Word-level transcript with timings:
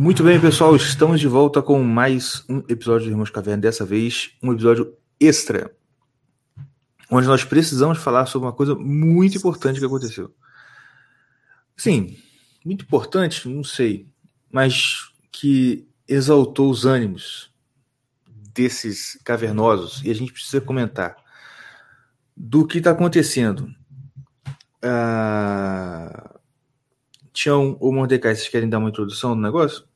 Muito 0.00 0.22
bem, 0.22 0.40
pessoal, 0.40 0.76
estamos 0.76 1.18
de 1.18 1.26
volta 1.26 1.60
com 1.60 1.82
mais 1.82 2.44
um 2.48 2.58
episódio 2.68 3.08
do 3.08 3.10
Irmãos 3.10 3.30
Caverna. 3.30 3.62
Dessa 3.62 3.84
vez, 3.84 4.30
um 4.40 4.52
episódio 4.52 4.96
extra, 5.18 5.74
onde 7.10 7.26
nós 7.26 7.42
precisamos 7.42 7.98
falar 7.98 8.26
sobre 8.26 8.46
uma 8.46 8.52
coisa 8.52 8.76
muito 8.76 9.36
importante 9.36 9.80
que 9.80 9.84
aconteceu. 9.84 10.32
Sim, 11.76 12.16
muito 12.64 12.84
importante, 12.84 13.48
não 13.48 13.64
sei, 13.64 14.08
mas 14.52 15.10
que 15.32 15.88
exaltou 16.06 16.70
os 16.70 16.86
ânimos 16.86 17.52
desses 18.54 19.18
cavernosos 19.24 20.00
e 20.04 20.12
a 20.12 20.14
gente 20.14 20.32
precisa 20.32 20.60
comentar 20.60 21.16
do 22.36 22.64
que 22.64 22.78
está 22.78 22.92
acontecendo. 22.92 23.68
Ah, 24.80 26.37
Tião 27.38 27.76
ou 27.78 27.92
Mordecai, 27.92 28.34
vocês 28.34 28.48
querem 28.48 28.68
dar 28.68 28.78
uma 28.78 28.88
introdução 28.88 29.32
no 29.32 29.40
negócio? 29.40 29.86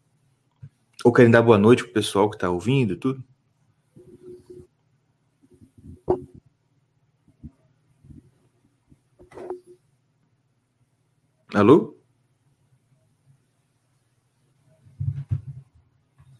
Ou 1.05 1.13
querem 1.13 1.29
dar 1.29 1.43
boa 1.43 1.59
noite 1.59 1.83
pro 1.83 1.93
pessoal 1.93 2.31
que 2.31 2.37
está 2.37 2.49
ouvindo 2.49 2.93
e 2.93 2.97
tudo? 2.97 3.25
Alô? 11.53 11.99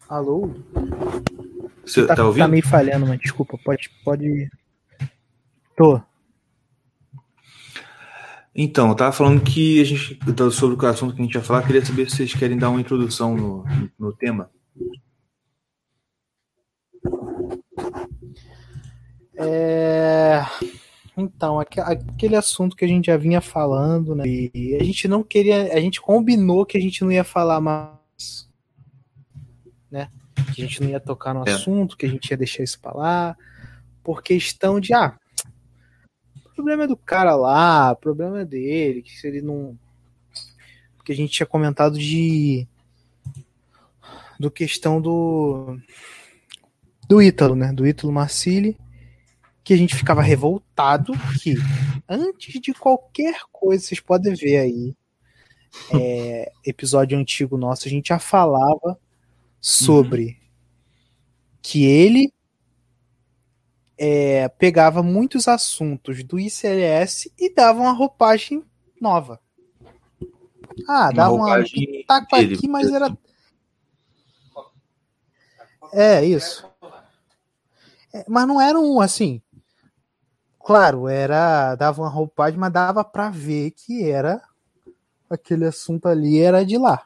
Alô? 0.07 0.55
Você 1.85 2.07
tá, 2.07 2.15
tá 2.15 2.25
ouvindo? 2.25 2.43
Tá 2.45 2.47
meio 2.47 2.65
falhando, 2.65 3.05
mas 3.05 3.19
desculpa, 3.19 3.57
pode. 3.57 3.89
pode... 4.05 4.49
Tô. 5.75 6.01
Então, 8.55 8.89
eu 8.89 8.95
tava 8.95 9.11
falando 9.11 9.41
que 9.41 9.81
a 9.81 9.83
gente, 9.83 10.19
sobre 10.51 10.85
o 10.85 10.89
assunto 10.89 11.15
que 11.15 11.21
a 11.21 11.25
gente 11.25 11.33
ia 11.33 11.41
falar, 11.41 11.65
queria 11.65 11.83
saber 11.83 12.09
se 12.09 12.17
vocês 12.17 12.33
querem 12.35 12.57
dar 12.57 12.69
uma 12.69 12.79
introdução 12.79 13.35
no, 13.35 13.65
no 13.97 14.13
tema. 14.13 14.49
É... 19.35 20.45
Então, 21.15 21.59
aquele 21.59 22.35
assunto 22.35 22.75
que 22.75 22.85
a 22.85 22.87
gente 22.87 23.05
já 23.05 23.17
vinha 23.17 23.39
falando, 23.39 24.15
né? 24.15 24.23
E 24.25 24.77
a 24.79 24.83
gente 24.83 25.07
não 25.07 25.23
queria. 25.23 25.73
A 25.73 25.79
gente 25.79 26.01
combinou 26.01 26.65
que 26.65 26.77
a 26.77 26.81
gente 26.81 27.03
não 27.03 27.11
ia 27.11 27.23
falar 27.23 27.61
mais. 27.61 28.49
Né? 29.91 30.09
Que 30.55 30.63
a 30.63 30.65
gente 30.65 30.81
não 30.81 30.89
ia 30.89 30.99
tocar 30.99 31.33
no 31.33 31.47
É. 31.47 31.51
assunto, 31.51 31.95
que 31.95 32.05
a 32.05 32.09
gente 32.09 32.29
ia 32.31 32.37
deixar 32.37 32.63
isso 32.63 32.79
pra 32.79 32.93
lá. 32.93 33.37
Por 34.03 34.23
questão 34.23 34.79
de. 34.79 34.93
Ah, 34.93 35.15
o 36.53 36.55
problema 36.55 36.83
é 36.83 36.87
do 36.87 36.95
cara 36.95 37.35
lá, 37.35 37.91
o 37.91 37.95
problema 37.95 38.41
é 38.41 38.45
dele, 38.45 39.01
que 39.01 39.11
se 39.11 39.27
ele 39.27 39.41
não. 39.41 39.77
Porque 40.95 41.11
a 41.11 41.15
gente 41.15 41.33
tinha 41.33 41.47
comentado 41.47 41.97
de. 41.97 42.67
Do 44.39 44.51
questão 44.51 45.01
do. 45.01 45.77
Do 47.07 47.21
Ítalo, 47.21 47.55
né? 47.55 47.73
Do 47.73 47.85
Ítalo 47.85 48.13
Marcilli 48.13 48.77
que 49.63 49.73
a 49.73 49.77
gente 49.77 49.95
ficava 49.95 50.21
revoltado 50.21 51.13
que 51.41 51.55
antes 52.07 52.59
de 52.59 52.73
qualquer 52.73 53.35
coisa, 53.51 53.85
vocês 53.85 53.99
podem 53.99 54.33
ver 54.33 54.57
aí, 54.57 54.95
é, 55.93 56.51
episódio 56.65 57.17
antigo 57.17 57.57
nosso, 57.57 57.87
a 57.87 57.91
gente 57.91 58.09
já 58.09 58.19
falava 58.19 58.99
sobre 59.61 60.37
que 61.61 61.85
ele 61.85 62.33
é, 63.97 64.47
pegava 64.49 65.03
muitos 65.03 65.47
assuntos 65.47 66.23
do 66.23 66.39
ICLS 66.39 67.31
e 67.37 67.53
dava 67.53 67.79
uma 67.79 67.91
roupagem 67.91 68.63
nova. 68.99 69.39
Ah, 70.87 71.11
dava 71.11 71.33
uma 71.33 71.45
roupagem 71.45 71.85
pitaco 71.85 72.35
aqui, 72.35 72.67
mas 72.67 72.91
era. 72.91 73.15
É, 75.91 76.25
isso. 76.25 76.67
É, 78.13 78.25
mas 78.27 78.47
não 78.47 78.59
era 78.59 78.79
um 78.79 78.99
assim. 78.99 79.41
Claro, 80.59 81.07
era 81.07 81.75
dava 81.75 82.01
uma 82.01 82.09
roupagem, 82.09 82.57
mas 82.59 82.71
dava 82.71 83.03
pra 83.03 83.29
ver 83.29 83.71
que 83.71 84.09
era 84.09 84.41
aquele 85.29 85.65
assunto 85.65 86.07
ali 86.07 86.39
era 86.39 86.65
de 86.65 86.77
lá. 86.77 87.05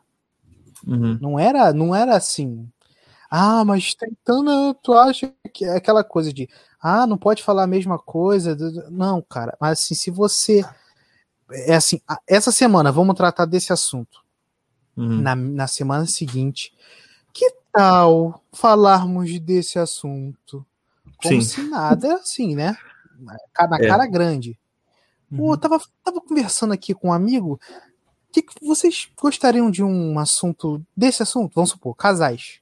Uhum. 0.86 1.18
Não 1.20 1.40
era, 1.40 1.74
não 1.74 1.96
era 1.96 2.16
assim. 2.16 2.70
Ah, 3.30 3.64
mas 3.66 3.94
tentando, 3.94 4.74
tu 4.76 4.94
acha 4.94 5.34
que 5.54 5.66
é 5.66 5.76
aquela 5.76 6.04
coisa 6.04 6.32
de, 6.34 6.50
ah, 6.82 7.06
não 7.08 7.18
pode 7.18 7.44
falar 7.44 7.64
a 7.64 7.68
mesma 7.68 8.00
coisa. 8.00 8.56
Não, 8.90 9.22
cara, 9.22 9.58
mas 9.60 9.80
assim, 9.80 9.96
se 9.96 10.10
você 10.12 10.64
é 11.52 11.76
assim, 11.76 12.02
essa 12.28 12.52
semana 12.52 12.92
vamos 12.92 13.16
tratar 13.16 13.46
desse 13.46 13.74
assunto. 13.74 14.22
Uhum. 14.98 15.22
Na, 15.22 15.36
na 15.36 15.68
semana 15.68 16.06
seguinte, 16.08 16.74
que 17.34 17.50
tal 17.72 18.44
falarmos 18.54 19.40
desse 19.40 19.80
assunto? 19.80 20.66
Sim. 21.24 21.30
Como 21.30 21.42
se 21.42 21.62
nada, 21.64 22.16
assim, 22.16 22.56
né? 22.56 22.78
Na 23.20 23.78
É. 23.80 23.88
cara 23.88 24.06
grande. 24.08 24.60
Pô, 25.30 25.44
Uhum. 25.48 25.52
eu 25.52 25.58
tava, 25.58 25.82
tava 26.04 26.22
conversando 26.22 26.74
aqui 26.74 26.94
com 26.94 27.10
um 27.10 27.14
amigo. 27.14 27.60
Que, 28.32 28.42
que 28.42 28.66
vocês 28.66 29.10
gostariam 29.22 29.72
de 29.72 29.84
um 29.84 30.20
assunto 30.20 30.82
desse 30.96 31.24
assunto? 31.24 31.54
Vamos 31.56 31.72
supor, 31.72 31.96
casais. 31.96 32.60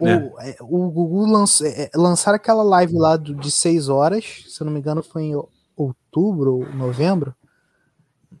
O, 0.00 0.06
É. 0.06 0.50
é, 0.50 0.56
o 0.60 0.90
Gugu 0.90 1.26
lanç, 1.26 1.60
é, 1.62 1.90
lançaram 1.94 2.36
aquela 2.36 2.62
live 2.62 2.94
lá 2.96 3.16
de 3.16 3.50
6 3.50 3.88
horas, 3.88 4.44
se 4.48 4.60
eu 4.60 4.64
não 4.64 4.72
me 4.72 4.78
engano 4.78 5.02
foi 5.02 5.24
em 5.24 5.42
outubro 5.76 6.54
ou 6.58 6.74
novembro. 6.74 7.34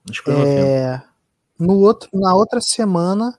Acho 0.08 0.20
que 0.22 0.30
foi 0.30 0.34
novembro. 0.34 0.62
É, 0.62 1.02
no 1.58 1.78
outro, 1.80 2.08
na 2.12 2.34
outra 2.34 2.60
semana, 2.60 3.36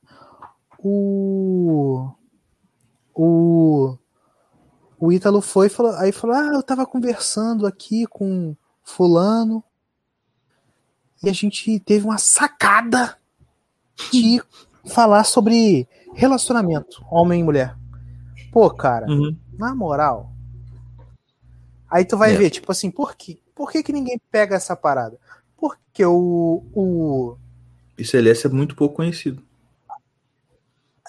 o 0.84 2.10
o 3.16 3.98
o 5.00 5.12
Ítalo 5.14 5.42
foi 5.42 5.68
e 5.68 5.70
falou, 5.70 5.94
aí 5.94 6.12
falou: 6.12 6.36
"Ah, 6.36 6.52
eu 6.56 6.64
tava 6.64 6.86
conversando 6.86 7.66
aqui 7.66 8.06
com 8.08 8.56
fulano 8.84 9.64
e 11.24 11.30
a 11.30 11.34
gente 11.34 11.80
teve 11.82 12.06
uma 12.06 12.18
sacada 12.18 13.18
de 14.12 14.42
falar 14.88 15.24
sobre 15.24 15.88
relacionamento, 16.14 17.04
homem 17.10 17.42
e 17.42 17.44
mulher". 17.44 17.79
Pô, 18.52 18.70
cara, 18.70 19.08
Uhum. 19.08 19.36
na 19.58 19.74
moral. 19.76 20.32
Aí 21.90 22.06
tu 22.06 22.18
vai 22.18 22.34
É. 22.34 22.38
ver, 22.38 22.50
tipo 22.50 22.72
assim, 22.72 22.90
por 22.92 23.16
quê? 23.16 23.40
Por 23.56 23.72
que, 23.72 23.84
que 23.84 23.92
ninguém 23.94 24.20
pega 24.32 24.56
essa 24.56 24.76
parada? 24.76 25.18
Porque 25.58 26.06
o, 26.06 26.64
o. 26.74 27.38
ICLS 27.98 28.46
é 28.48 28.50
muito 28.50 28.76
pouco 28.76 28.96
conhecido. 28.96 29.44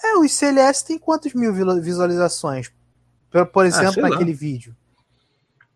É, 0.03 0.15
o 0.17 0.25
ICLS 0.25 0.83
tem 0.85 0.97
quantos 0.97 1.33
mil 1.33 1.53
visualizações? 1.81 2.71
Por, 3.29 3.45
por 3.47 3.65
exemplo, 3.65 3.89
Ah, 3.89 3.93
sei 3.93 4.03
lá. 4.03 4.09
naquele 4.09 4.33
vídeo. 4.33 4.75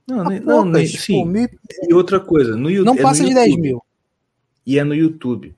Não, 0.07 0.21
Ah, 0.21 0.29
nem, 0.29 0.39
não, 0.39 0.63
poucas, 0.63 0.71
nem, 0.73 0.85
tipo, 0.87 1.03
sim. 1.03 1.25
mil- 1.25 1.49
E 1.89 1.93
outra 1.93 2.19
coisa, 2.19 2.51
no, 2.55 2.69
não 2.69 2.93
é 2.93 2.95
no 2.95 3.01
passa 3.01 3.23
de 3.23 3.29
YouTube. 3.29 3.45
10 3.45 3.57
mil. 3.57 3.81
E 4.65 4.79
é 4.79 4.83
no 4.83 4.93
YouTube. 4.95 5.55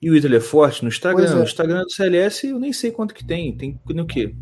E 0.00 0.10
o 0.10 0.14
Ítalo 0.16 0.36
é 0.36 0.40
forte 0.40 0.82
no 0.82 0.88
Instagram. 0.88 1.30
É. 1.30 1.34
O 1.34 1.42
Instagram 1.42 1.82
do 1.82 1.90
CLS 1.90 2.46
eu 2.46 2.58
nem 2.60 2.72
sei 2.72 2.90
quanto 2.90 3.14
que 3.14 3.24
tem. 3.24 3.56
Tem 3.56 3.80
no 3.88 4.06
quê? 4.06 4.34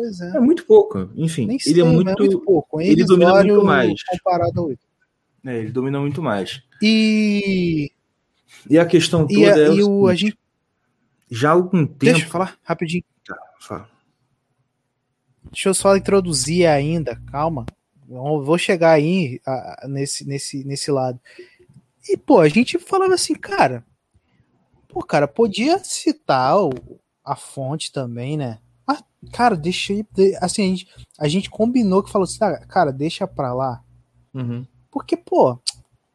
Pois 0.00 0.20
é. 0.20 0.36
É 0.36 0.40
muito 0.40 0.64
pouco. 0.64 1.10
Enfim, 1.14 1.46
Nem 1.46 1.56
ele 1.56 1.62
sei, 1.74 1.80
é 1.80 1.84
mas 1.84 1.92
muito. 1.94 2.40
pouco. 2.40 2.80
ele 2.80 3.04
domina 3.04 3.30
irrisório 3.30 3.54
muito 3.54 3.66
mais. 3.66 4.02
Comparado 4.04 4.60
ao 4.60 4.70
é, 4.72 5.58
ele 5.58 5.70
domina 5.72 6.00
muito 6.00 6.22
mais. 6.22 6.62
E, 6.82 7.90
E 8.68 8.78
a 8.78 8.86
questão 8.86 9.26
toda 9.26 9.38
e, 9.38 9.44
a- 9.44 9.56
é 9.58 9.68
o 9.70 9.74
e 9.74 9.82
o, 9.84 10.06
a 10.06 10.10
seguinte, 10.16 10.30
gente. 10.32 10.38
já 11.30 11.50
há 11.50 11.52
algum 11.52 11.84
tempo. 11.86 11.96
Deixa 11.98 12.24
eu 12.26 12.30
falar 12.30 12.58
rapidinho. 12.62 13.04
Tá, 13.26 13.36
fala. 13.60 13.88
Deixa 15.50 15.68
eu 15.68 15.74
só 15.74 15.96
introduzir 15.96 16.66
ainda, 16.66 17.16
calma. 17.30 17.66
Eu 18.08 18.42
Vou 18.42 18.56
chegar 18.58 18.92
aí 18.92 19.40
a- 19.46 19.86
nesse, 19.88 20.26
nesse, 20.26 20.64
nesse 20.64 20.90
lado. 20.90 21.20
E, 22.08 22.16
pô, 22.16 22.40
a 22.40 22.48
gente 22.48 22.78
falava 22.78 23.14
assim, 23.14 23.34
cara. 23.34 23.84
Pô, 24.88 25.02
cara, 25.02 25.28
podia 25.28 25.78
citar 25.78 26.58
o- 26.62 26.72
a 27.24 27.36
fonte 27.36 27.92
também, 27.92 28.36
né? 28.36 28.58
Cara, 29.32 29.56
deixa 29.56 29.92
Assim, 30.40 30.62
a 30.62 30.66
gente, 30.68 30.88
a 31.18 31.28
gente 31.28 31.50
combinou 31.50 32.02
que 32.02 32.10
falou 32.10 32.24
assim, 32.24 32.38
ah, 32.42 32.58
cara, 32.66 32.90
deixa 32.92 33.26
pra 33.26 33.52
lá. 33.52 33.82
Uhum. 34.32 34.66
Porque, 34.90 35.16
pô, 35.16 35.58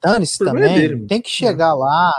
dane-se 0.02 0.42
é 0.42 0.46
também. 0.46 0.74
dele, 0.74 0.96
mano. 0.96 1.08
tem 1.08 1.22
que 1.22 1.30
chegar 1.30 1.74
lá. 1.74 2.12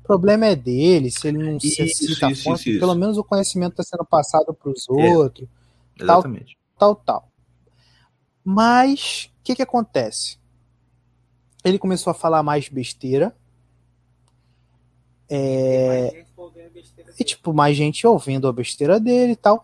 O 0.00 0.06
problema 0.08 0.46
é 0.46 0.56
dele, 0.56 1.10
se 1.10 1.28
ele 1.28 1.38
não 1.38 1.60
se 1.60 1.68
Isso, 1.84 2.06
cita 2.06 2.28
a 2.28 2.30
isso, 2.30 2.44
fonte, 2.44 2.60
isso, 2.60 2.70
isso. 2.70 2.80
pelo 2.80 2.94
menos 2.94 3.18
o 3.18 3.24
conhecimento 3.24 3.72
está 3.72 3.82
sendo 3.82 4.06
passado 4.06 4.54
para 4.54 4.70
os 4.70 4.86
É. 4.88 5.16
outros 5.16 5.48
Exatamente. 6.00 6.56
tal, 6.78 6.94
tal. 6.94 7.28
Mas 8.44 9.30
o 9.40 9.42
que 9.44 9.56
que 9.56 9.62
acontece? 9.62 10.38
Ele 11.64 11.78
começou 11.78 12.10
a 12.10 12.14
falar 12.14 12.42
mais 12.42 12.68
besteira. 12.68 13.36
É, 15.30 16.24
e 17.20 17.24
tipo, 17.24 17.52
mais 17.52 17.76
gente 17.76 18.06
ouvindo 18.06 18.48
a 18.48 18.52
besteira 18.52 18.98
dele 18.98 19.32
e 19.32 19.36
tal. 19.36 19.62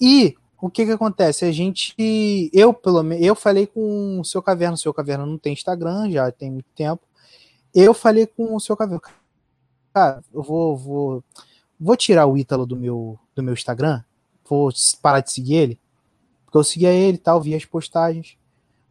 E 0.00 0.36
o 0.60 0.70
que 0.70 0.84
que 0.84 0.92
acontece? 0.92 1.44
A 1.44 1.52
gente, 1.52 1.94
eu 2.52 2.72
pelo 2.74 3.02
menos, 3.02 3.24
eu 3.24 3.34
falei 3.34 3.66
com 3.66 4.20
o 4.20 4.24
seu 4.24 4.42
Caverna, 4.42 4.74
o 4.74 4.78
seu 4.78 4.92
Caverna 4.92 5.24
não 5.26 5.38
tem 5.38 5.52
Instagram, 5.52 6.10
já 6.10 6.30
tem 6.30 6.50
muito 6.50 6.68
tempo. 6.74 7.02
Eu 7.74 7.94
falei 7.94 8.26
com 8.26 8.54
o 8.54 8.60
seu 8.60 8.76
Caverna, 8.76 9.02
cara, 9.92 10.22
eu 10.32 10.42
vou, 10.42 10.76
vou 10.76 11.24
vou 11.78 11.96
tirar 11.96 12.26
o 12.26 12.36
Ítalo 12.36 12.66
do 12.66 12.76
meu, 12.76 13.18
do 13.34 13.42
meu 13.42 13.54
Instagram, 13.54 14.02
vou 14.48 14.70
parar 15.00 15.20
de 15.20 15.30
seguir 15.30 15.54
ele, 15.54 15.80
porque 16.44 16.58
eu 16.58 16.64
seguia 16.64 16.92
ele 16.92 17.16
e 17.16 17.20
tal, 17.20 17.40
via 17.40 17.56
as 17.56 17.64
postagens, 17.64 18.36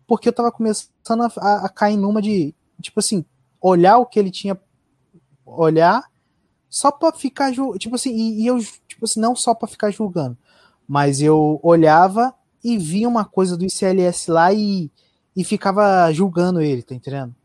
porque 0.05 0.29
eu 0.29 0.33
tava 0.33 0.51
começando 0.51 1.23
a, 1.23 1.31
a, 1.37 1.65
a 1.65 1.69
cair 1.69 1.97
numa 1.97 2.21
de, 2.21 2.55
tipo 2.81 2.99
assim, 2.99 3.25
olhar 3.59 3.97
o 3.97 4.05
que 4.05 4.17
ele 4.17 4.31
tinha, 4.31 4.59
olhar 5.45 6.03
só 6.69 6.91
pra 6.91 7.11
ficar, 7.11 7.51
tipo 7.77 7.95
assim, 7.95 8.15
e, 8.15 8.43
e 8.43 8.47
eu, 8.47 8.59
tipo 8.87 9.03
assim, 9.03 9.19
não 9.19 9.35
só 9.35 9.53
pra 9.53 9.67
ficar 9.67 9.91
julgando, 9.91 10.37
mas 10.87 11.21
eu 11.21 11.59
olhava 11.61 12.33
e 12.63 12.77
via 12.77 13.07
uma 13.07 13.25
coisa 13.25 13.57
do 13.57 13.65
ICLS 13.65 14.31
lá 14.31 14.53
e, 14.53 14.91
e 15.35 15.43
ficava 15.43 16.11
julgando 16.11 16.61
ele, 16.61 16.81
tá 16.81 16.95
entendendo? 16.95 17.35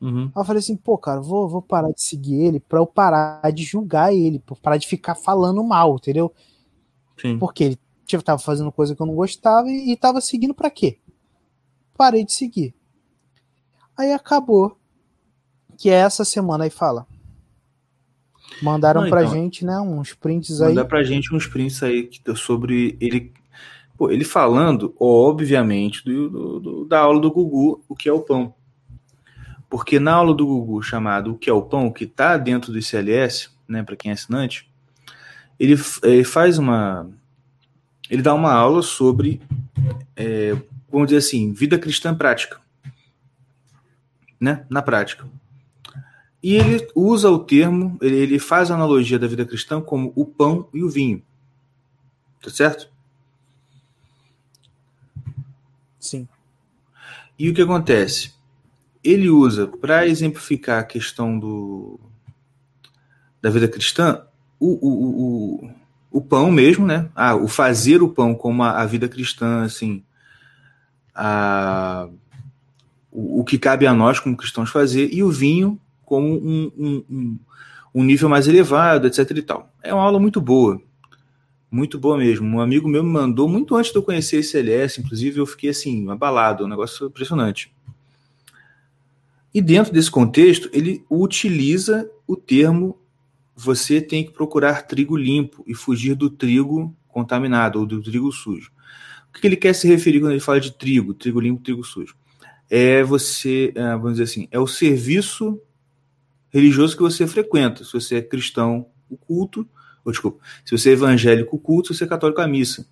Uhum. 0.00 0.24
Aí 0.24 0.40
eu 0.40 0.44
falei 0.44 0.60
assim, 0.60 0.76
pô, 0.76 0.98
cara, 0.98 1.20
vou, 1.20 1.48
vou 1.48 1.62
parar 1.62 1.92
de 1.92 2.02
seguir 2.02 2.40
ele 2.40 2.60
pra 2.60 2.80
eu 2.80 2.86
parar 2.86 3.50
de 3.52 3.62
julgar 3.62 4.12
ele, 4.12 4.38
pra 4.40 4.56
parar 4.56 4.76
de 4.76 4.86
ficar 4.86 5.14
falando 5.14 5.62
mal, 5.62 5.94
entendeu? 5.94 6.32
Sim. 7.20 7.38
Porque 7.38 7.64
ele 7.64 7.78
tipo, 8.04 8.22
tava 8.22 8.38
fazendo 8.38 8.72
coisa 8.72 8.94
que 8.94 9.00
eu 9.00 9.06
não 9.06 9.14
gostava 9.14 9.68
e, 9.68 9.92
e 9.92 9.96
tava 9.96 10.20
seguindo 10.20 10.54
para 10.54 10.70
quê? 10.70 10.98
Parei 11.96 12.24
de 12.24 12.32
seguir. 12.32 12.74
Aí 13.96 14.12
acabou 14.12 14.76
que 15.76 15.90
é 15.90 15.94
essa 15.94 16.24
semana 16.24 16.64
aí 16.64 16.70
fala. 16.70 17.06
Mandaram 18.60 19.02
não, 19.02 19.08
pra 19.08 19.22
então, 19.22 19.34
gente, 19.34 19.64
né, 19.64 19.78
uns 19.80 20.12
prints 20.14 20.60
aí. 20.60 20.68
Mandaram 20.68 20.88
pra 20.88 21.02
gente 21.02 21.34
uns 21.34 21.46
prints 21.46 21.82
aí 21.82 22.10
sobre 22.34 22.96
ele 23.00 23.32
Pô, 23.96 24.10
ele 24.10 24.24
falando, 24.24 24.94
obviamente, 24.98 26.04
do, 26.04 26.28
do, 26.28 26.60
do, 26.60 26.84
da 26.86 26.98
aula 26.98 27.20
do 27.20 27.30
Gugu, 27.30 27.84
o 27.88 27.94
que 27.94 28.08
é 28.08 28.12
o 28.12 28.20
pão. 28.20 28.54
Porque 29.70 30.00
na 30.00 30.14
aula 30.14 30.34
do 30.34 30.44
Gugu, 30.44 30.82
chamado 30.82 31.32
O 31.32 31.38
que 31.38 31.48
é 31.48 31.52
o 31.52 31.62
pão, 31.62 31.90
que 31.90 32.04
está 32.04 32.36
dentro 32.36 32.72
do 32.72 32.78
ICLS, 32.80 33.50
né, 33.68 33.82
para 33.82 33.94
quem 33.94 34.10
é 34.10 34.14
assinante, 34.14 34.68
ele, 35.58 35.80
ele, 36.02 36.24
faz 36.24 36.58
uma. 36.58 37.08
Ele 38.10 38.22
dá 38.22 38.34
uma 38.34 38.52
aula 38.52 38.82
sobre, 38.82 39.40
é, 40.16 40.56
vamos 40.90 41.06
dizer 41.06 41.18
assim, 41.18 41.52
vida 41.52 41.78
cristã 41.78 42.14
prática. 42.14 42.60
Né, 44.40 44.66
na 44.68 44.82
prática. 44.82 45.24
E 46.42 46.54
ele 46.54 46.88
usa 46.94 47.30
o 47.30 47.38
termo, 47.38 47.96
ele, 48.00 48.16
ele 48.16 48.38
faz 48.38 48.70
a 48.70 48.74
analogia 48.74 49.18
da 49.18 49.28
vida 49.28 49.44
cristã 49.44 49.80
como 49.80 50.12
o 50.16 50.26
pão 50.26 50.68
e 50.74 50.82
o 50.82 50.90
vinho. 50.90 51.22
Tá 52.42 52.50
certo? 52.50 52.90
Sim. 56.00 56.26
E 57.38 57.48
o 57.48 57.54
que 57.54 57.62
acontece? 57.62 58.32
Ele 59.04 59.30
usa, 59.30 59.68
para 59.68 60.06
exemplificar 60.06 60.80
a 60.80 60.84
questão 60.84 61.38
do, 61.38 62.00
da 63.40 63.50
vida 63.50 63.68
cristã, 63.68 64.24
o, 64.58 64.66
o, 64.66 65.64
o, 65.64 65.70
o 66.10 66.20
pão 66.20 66.50
mesmo, 66.50 66.86
né? 66.86 67.08
Ah, 67.14 67.36
o 67.36 67.46
fazer 67.46 68.02
o 68.02 68.08
pão 68.08 68.34
como 68.34 68.62
a, 68.62 68.80
a 68.80 68.86
vida 68.86 69.08
cristã, 69.08 69.62
assim, 69.62 70.04
a, 71.14 72.08
o, 73.10 73.40
o, 73.40 73.44
que 73.44 73.58
cabe 73.58 73.86
a 73.86 73.94
nós 73.94 74.20
como 74.20 74.36
cristãos 74.36 74.70
fazer, 74.70 75.12
e 75.12 75.22
o 75.22 75.30
vinho 75.30 75.80
como 76.12 76.28
um, 76.28 76.70
um, 76.76 77.04
um, 77.08 77.38
um 77.94 78.04
nível 78.04 78.28
mais 78.28 78.46
elevado, 78.46 79.06
etc 79.06 79.30
e 79.30 79.40
tal. 79.40 79.72
É 79.82 79.94
uma 79.94 80.02
aula 80.02 80.20
muito 80.20 80.42
boa. 80.42 80.78
Muito 81.70 81.98
boa 81.98 82.18
mesmo. 82.18 82.46
Um 82.46 82.60
amigo 82.60 82.86
meu 82.86 83.02
me 83.02 83.08
mandou 83.08 83.48
muito 83.48 83.74
antes 83.74 83.90
de 83.90 83.96
eu 83.96 84.02
conhecer 84.02 84.36
esse 84.36 84.58
LS, 84.58 85.00
inclusive 85.00 85.40
eu 85.40 85.46
fiquei 85.46 85.70
assim, 85.70 86.06
abalado, 86.10 86.66
um 86.66 86.68
negócio 86.68 87.06
impressionante. 87.06 87.74
E 89.54 89.62
dentro 89.62 89.90
desse 89.90 90.10
contexto, 90.10 90.68
ele 90.70 91.02
utiliza 91.08 92.10
o 92.26 92.36
termo 92.36 92.98
você 93.56 94.02
tem 94.02 94.22
que 94.22 94.32
procurar 94.32 94.82
trigo 94.82 95.16
limpo 95.16 95.64
e 95.66 95.74
fugir 95.74 96.14
do 96.14 96.28
trigo 96.28 96.94
contaminado 97.08 97.78
ou 97.78 97.86
do 97.86 98.02
trigo 98.02 98.30
sujo. 98.32 98.70
O 99.30 99.40
que 99.40 99.46
ele 99.46 99.56
quer 99.56 99.74
se 99.74 99.88
referir 99.88 100.20
quando 100.20 100.32
ele 100.32 100.40
fala 100.40 100.60
de 100.60 100.72
trigo, 100.72 101.14
trigo 101.14 101.40
limpo, 101.40 101.62
trigo 101.62 101.82
sujo? 101.82 102.14
É 102.68 103.02
você, 103.02 103.72
é, 103.74 103.92
vamos 103.92 104.12
dizer 104.12 104.24
assim, 104.24 104.48
é 104.50 104.58
o 104.58 104.66
serviço 104.66 105.58
religioso 106.52 106.96
que 106.96 107.02
você 107.02 107.26
frequenta. 107.26 107.82
Se 107.84 107.92
você 107.92 108.16
é 108.16 108.22
cristão, 108.22 108.86
o 109.08 109.16
culto, 109.16 109.66
ou, 110.04 110.12
desculpa, 110.12 110.44
se 110.64 110.76
você 110.76 110.90
é 110.90 110.92
evangélico, 110.92 111.58
culto, 111.58 111.88
se 111.88 111.98
você 111.98 112.04
é 112.04 112.08
católico, 112.08 112.40
a 112.40 112.46
missa. 112.46 112.86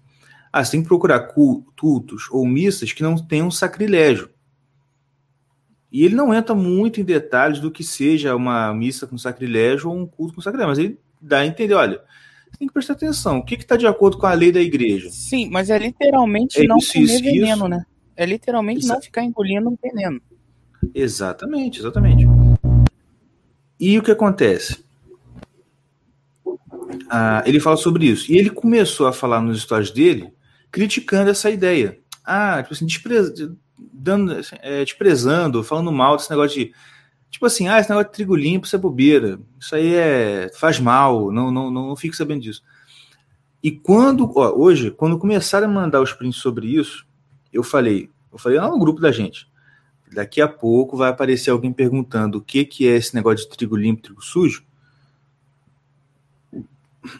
Ah, 0.52 0.64
você 0.64 0.72
tem 0.72 0.82
que 0.82 0.88
procurar 0.88 1.20
cultos 1.20 2.28
ou 2.30 2.46
missas 2.46 2.92
que 2.92 3.02
não 3.02 3.16
tenham 3.16 3.50
sacrilégio. 3.50 4.30
E 5.92 6.04
ele 6.04 6.14
não 6.14 6.32
entra 6.32 6.54
muito 6.54 7.00
em 7.00 7.04
detalhes 7.04 7.58
do 7.60 7.70
que 7.70 7.84
seja 7.84 8.34
uma 8.34 8.72
missa 8.72 9.06
com 9.06 9.18
sacrilégio 9.18 9.90
ou 9.90 9.96
um 9.96 10.06
culto 10.06 10.34
com 10.34 10.40
sacrilégio, 10.40 10.68
mas 10.68 10.78
ele 10.78 10.98
dá 11.20 11.38
a 11.40 11.46
entender, 11.46 11.74
olha, 11.74 12.00
você 12.50 12.58
tem 12.58 12.68
que 12.68 12.74
prestar 12.74 12.94
atenção, 12.94 13.38
o 13.38 13.44
que 13.44 13.54
está 13.56 13.76
de 13.76 13.86
acordo 13.86 14.16
com 14.16 14.26
a 14.26 14.32
lei 14.32 14.52
da 14.52 14.60
igreja? 14.60 15.08
Sim, 15.10 15.48
mas 15.50 15.68
é 15.68 15.78
literalmente 15.78 16.60
é 16.60 16.66
não 16.66 16.78
isso, 16.78 16.92
comer 16.92 17.04
isso, 17.04 17.22
veneno, 17.22 17.62
isso. 17.62 17.68
né? 17.68 17.84
É 18.16 18.26
literalmente 18.26 18.86
não 18.86 19.00
ficar 19.00 19.24
engolindo 19.24 19.68
um 19.68 19.76
veneno. 19.80 20.20
Exatamente, 20.94 21.80
exatamente. 21.80 22.24
E 23.80 23.98
o 23.98 24.02
que 24.02 24.10
acontece? 24.10 24.84
Ah, 27.08 27.42
ele 27.46 27.58
fala 27.58 27.78
sobre 27.78 28.06
isso. 28.06 28.30
E 28.30 28.36
ele 28.36 28.50
começou 28.50 29.06
a 29.06 29.12
falar 29.12 29.40
nos 29.40 29.62
stories 29.62 29.90
dele, 29.90 30.32
criticando 30.70 31.30
essa 31.30 31.50
ideia. 31.50 31.98
Ah, 32.24 32.62
tipo 32.62 32.74
assim. 32.74 32.86
Dando, 33.92 34.36
é, 34.60 34.84
desprezando, 34.84 35.64
falando 35.64 35.90
mal 35.90 36.16
desse 36.16 36.30
negócio 36.30 36.58
de. 36.60 36.72
Tipo 37.30 37.46
assim, 37.46 37.68
ah, 37.68 37.78
esse 37.78 37.88
negócio 37.88 38.10
de 38.10 38.14
trigo 38.14 38.36
limpo, 38.36 38.66
isso 38.66 38.76
é 38.76 38.78
bobeira. 38.78 39.40
Isso 39.58 39.74
aí 39.74 39.94
é, 39.94 40.50
faz 40.54 40.78
mal, 40.78 41.32
não, 41.32 41.50
não, 41.50 41.70
não, 41.70 41.88
não 41.88 41.96
fique 41.96 42.16
sabendo 42.16 42.42
disso. 42.42 42.62
E 43.62 43.70
quando, 43.70 44.30
ó, 44.36 44.52
hoje, 44.54 44.90
quando 44.90 45.18
começaram 45.18 45.68
a 45.68 45.70
mandar 45.70 46.00
os 46.00 46.12
prints 46.12 46.40
sobre 46.40 46.66
isso, 46.66 47.06
eu 47.52 47.62
falei, 47.62 48.10
eu 48.32 48.38
falei 48.38 48.58
lá 48.58 48.68
no 48.68 48.78
grupo 48.78 49.00
da 49.00 49.12
gente. 49.12 49.49
Daqui 50.12 50.40
a 50.40 50.48
pouco 50.48 50.96
vai 50.96 51.10
aparecer 51.10 51.50
alguém 51.50 51.72
perguntando 51.72 52.38
o 52.38 52.40
que, 52.40 52.64
que 52.64 52.88
é 52.88 52.96
esse 52.96 53.14
negócio 53.14 53.48
de 53.48 53.56
trigo 53.56 53.76
limpo, 53.76 54.02
trigo 54.02 54.22
sujo. 54.22 54.64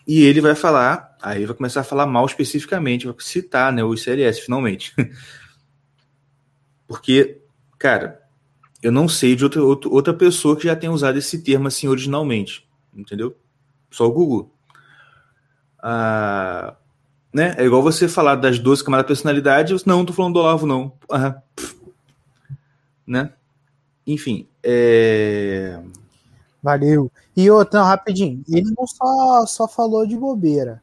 E 0.06 0.25
ele 0.25 0.40
vai 0.40 0.54
falar, 0.54 1.16
aí 1.22 1.46
vai 1.46 1.56
começar 1.56 1.81
a 1.81 1.84
falar 1.84 2.06
mal 2.06 2.26
especificamente, 2.26 3.06
vai 3.06 3.14
citar 3.19 3.72
né, 3.72 3.82
o 3.82 3.94
ICLS, 3.94 4.40
finalmente. 4.40 4.94
Porque, 6.87 7.40
cara, 7.78 8.20
eu 8.82 8.90
não 8.90 9.08
sei 9.08 9.37
de 9.37 9.44
outra, 9.44 9.62
outra 9.62 10.12
pessoa 10.12 10.56
que 10.56 10.64
já 10.64 10.75
tenha 10.75 10.92
usado 10.92 11.18
esse 11.18 11.42
termo 11.42 11.68
assim 11.68 11.87
originalmente, 11.87 12.68
entendeu? 12.92 13.37
Só 13.90 14.06
o 14.06 14.12
Google. 14.12 14.52
Ah, 15.82 16.76
né? 17.32 17.54
É 17.56 17.64
igual 17.64 17.82
você 17.82 18.09
falar 18.09 18.35
das 18.35 18.59
12 18.59 18.85
camadas 18.85 19.04
de 19.04 19.09
personalidade, 19.09 19.75
não, 19.87 20.04
tô 20.04 20.12
falando 20.12 20.35
do 20.35 20.40
Olavo, 20.40 20.66
não. 20.66 20.92
Uhum. 21.11 21.35
Né? 23.11 23.33
Enfim, 24.07 24.47
é... 24.62 25.83
Valeu. 26.62 27.11
E 27.37 27.50
outra, 27.50 27.81
não, 27.81 27.87
rapidinho. 27.87 28.45
Ele 28.49 28.73
não 28.79 28.87
só, 28.87 29.45
só 29.47 29.67
falou 29.67 30.07
de 30.07 30.17
bobeira. 30.17 30.81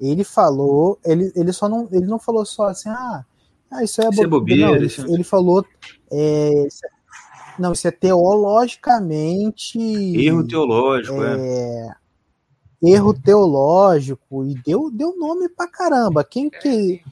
Ele 0.00 0.24
falou, 0.24 0.98
ele, 1.04 1.30
ele 1.36 1.52
só 1.52 1.68
não, 1.68 1.86
ele 1.92 2.06
não 2.06 2.18
falou 2.18 2.46
só 2.46 2.68
assim, 2.68 2.88
ah, 2.88 3.22
ah 3.70 3.84
isso 3.84 4.00
é, 4.00 4.08
isso 4.08 4.22
é 4.22 4.26
bobeira. 4.26 4.68
Não, 4.68 4.76
ele, 4.76 4.86
é 4.86 5.00
ele, 5.12 5.24
falou, 5.24 5.62
é, 6.10 6.68
não, 7.58 7.72
isso 7.72 7.86
é 7.86 7.90
teologicamente. 7.90 9.78
Erro 9.78 10.46
teológico, 10.46 11.22
é. 11.22 11.36
é. 11.36 11.90
Erro 12.82 13.12
teológico 13.12 14.46
e 14.46 14.54
deu, 14.64 14.90
deu 14.90 15.18
nome 15.18 15.50
pra 15.50 15.68
caramba. 15.68 16.24
Quem 16.24 16.48
que 16.48 17.02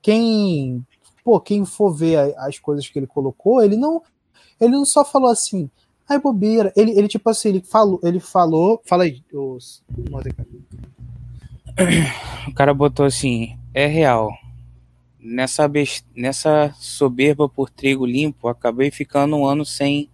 quem 0.00 0.86
pô, 1.24 1.40
quem 1.40 1.64
for 1.64 1.90
ver 1.90 2.36
as 2.38 2.58
coisas 2.58 2.86
que 2.86 2.98
ele 2.98 3.06
colocou, 3.06 3.64
ele 3.64 3.76
não 3.76 4.02
ele 4.60 4.72
não 4.72 4.84
só 4.84 5.04
falou 5.04 5.30
assim, 5.30 5.68
Ai, 6.08 6.18
bobeira. 6.18 6.72
Ele, 6.76 6.92
ele 6.92 7.08
tipo 7.08 7.28
assim, 7.30 7.48
ele 7.48 7.60
falou, 7.60 7.98
ele 8.02 8.20
falou. 8.20 8.80
Fala 8.84 9.04
aí, 9.04 9.22
os. 9.32 9.82
O 12.46 12.54
cara 12.54 12.74
botou 12.74 13.06
assim: 13.06 13.58
é 13.72 13.86
real. 13.86 14.30
Nessa, 15.18 15.66
best... 15.66 16.04
Nessa 16.14 16.74
soberba 16.78 17.48
por 17.48 17.70
trigo 17.70 18.04
limpo, 18.04 18.48
acabei 18.48 18.90
ficando 18.90 19.36
um 19.36 19.46
ano 19.46 19.64
sem 19.64 20.10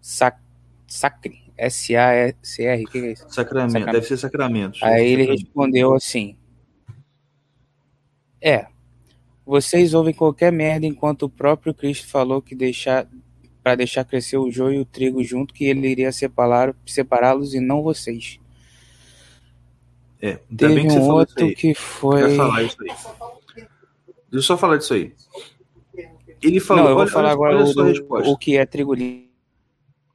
sac... 0.00 0.38
sacre. 0.86 1.38
S-A-C-R, 1.56 2.84
o 2.84 2.88
que 2.88 2.98
é 2.98 3.12
isso? 3.12 3.26
Sacramento, 3.28 3.72
Sacramento. 3.72 3.92
deve 3.92 4.06
ser 4.06 4.16
sacramento. 4.16 4.78
Aí 4.82 5.12
ele 5.12 5.26
respondeu 5.26 5.94
assim: 5.94 6.36
É, 8.40 8.66
vocês 9.50 9.94
ouvem 9.94 10.14
qualquer 10.14 10.52
merda 10.52 10.86
enquanto 10.86 11.24
o 11.24 11.28
próprio 11.28 11.74
Cristo 11.74 12.06
falou 12.06 12.40
que 12.40 12.54
deixar, 12.54 13.08
para 13.64 13.74
deixar 13.74 14.04
crescer 14.04 14.36
o 14.38 14.48
joio 14.48 14.74
e 14.76 14.80
o 14.82 14.84
trigo 14.84 15.24
junto, 15.24 15.52
que 15.52 15.64
ele 15.64 15.88
iria 15.88 16.12
separá-los 16.12 17.52
e 17.52 17.58
não 17.58 17.82
vocês. 17.82 18.38
É, 20.22 20.28
ainda 20.28 20.40
Teve 20.56 20.74
bem 20.74 20.86
que 20.86 20.92
você 20.92 20.98
um 21.00 21.02
falou 21.02 21.18
outro 21.18 21.46
isso 21.46 21.56
que 21.56 21.74
foi. 21.74 22.36
falar 22.36 22.62
isso 22.62 22.76
aí. 22.80 22.86
Deixa 22.86 23.66
eu 24.32 24.42
só 24.42 24.56
falar 24.56 24.76
disso 24.76 24.94
aí. 24.94 25.12
Ele 26.40 26.60
falou. 26.60 26.84
Não, 26.84 26.90
eu 26.90 26.94
vou 26.94 27.02
olha, 27.02 27.12
falar 27.12 27.32
agora 27.32 27.64
o, 27.64 28.32
o, 28.32 28.38
que 28.38 28.56
é 28.56 28.64
trigo 28.64 28.94
limpo. 28.94 29.30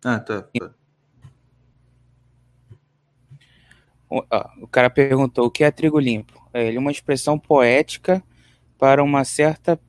Ah, 0.01 0.18
tá. 0.18 0.44
tá. 0.44 0.72
O, 4.10 4.24
o 4.62 4.68
cara 4.68 4.89
perguntou 4.89 5.48
o 5.48 5.51
que 5.51 5.65
é 5.65 5.72
trigo 5.72 6.00
limpo. 6.00 6.42
É 6.54 6.80
uma 6.80 6.92
expressão 6.92 7.38
poética 7.38 8.24
para 8.86 9.04
uma 9.04 9.24
certa 9.24 9.82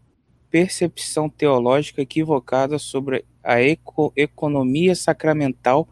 percepção 0.48 1.28
teológica 1.28 2.00
equivocada 2.00 2.78
sobre 2.78 3.26
a 3.44 3.60
eco, 3.60 4.10
economia 4.16 4.94
sacramental 4.94 5.86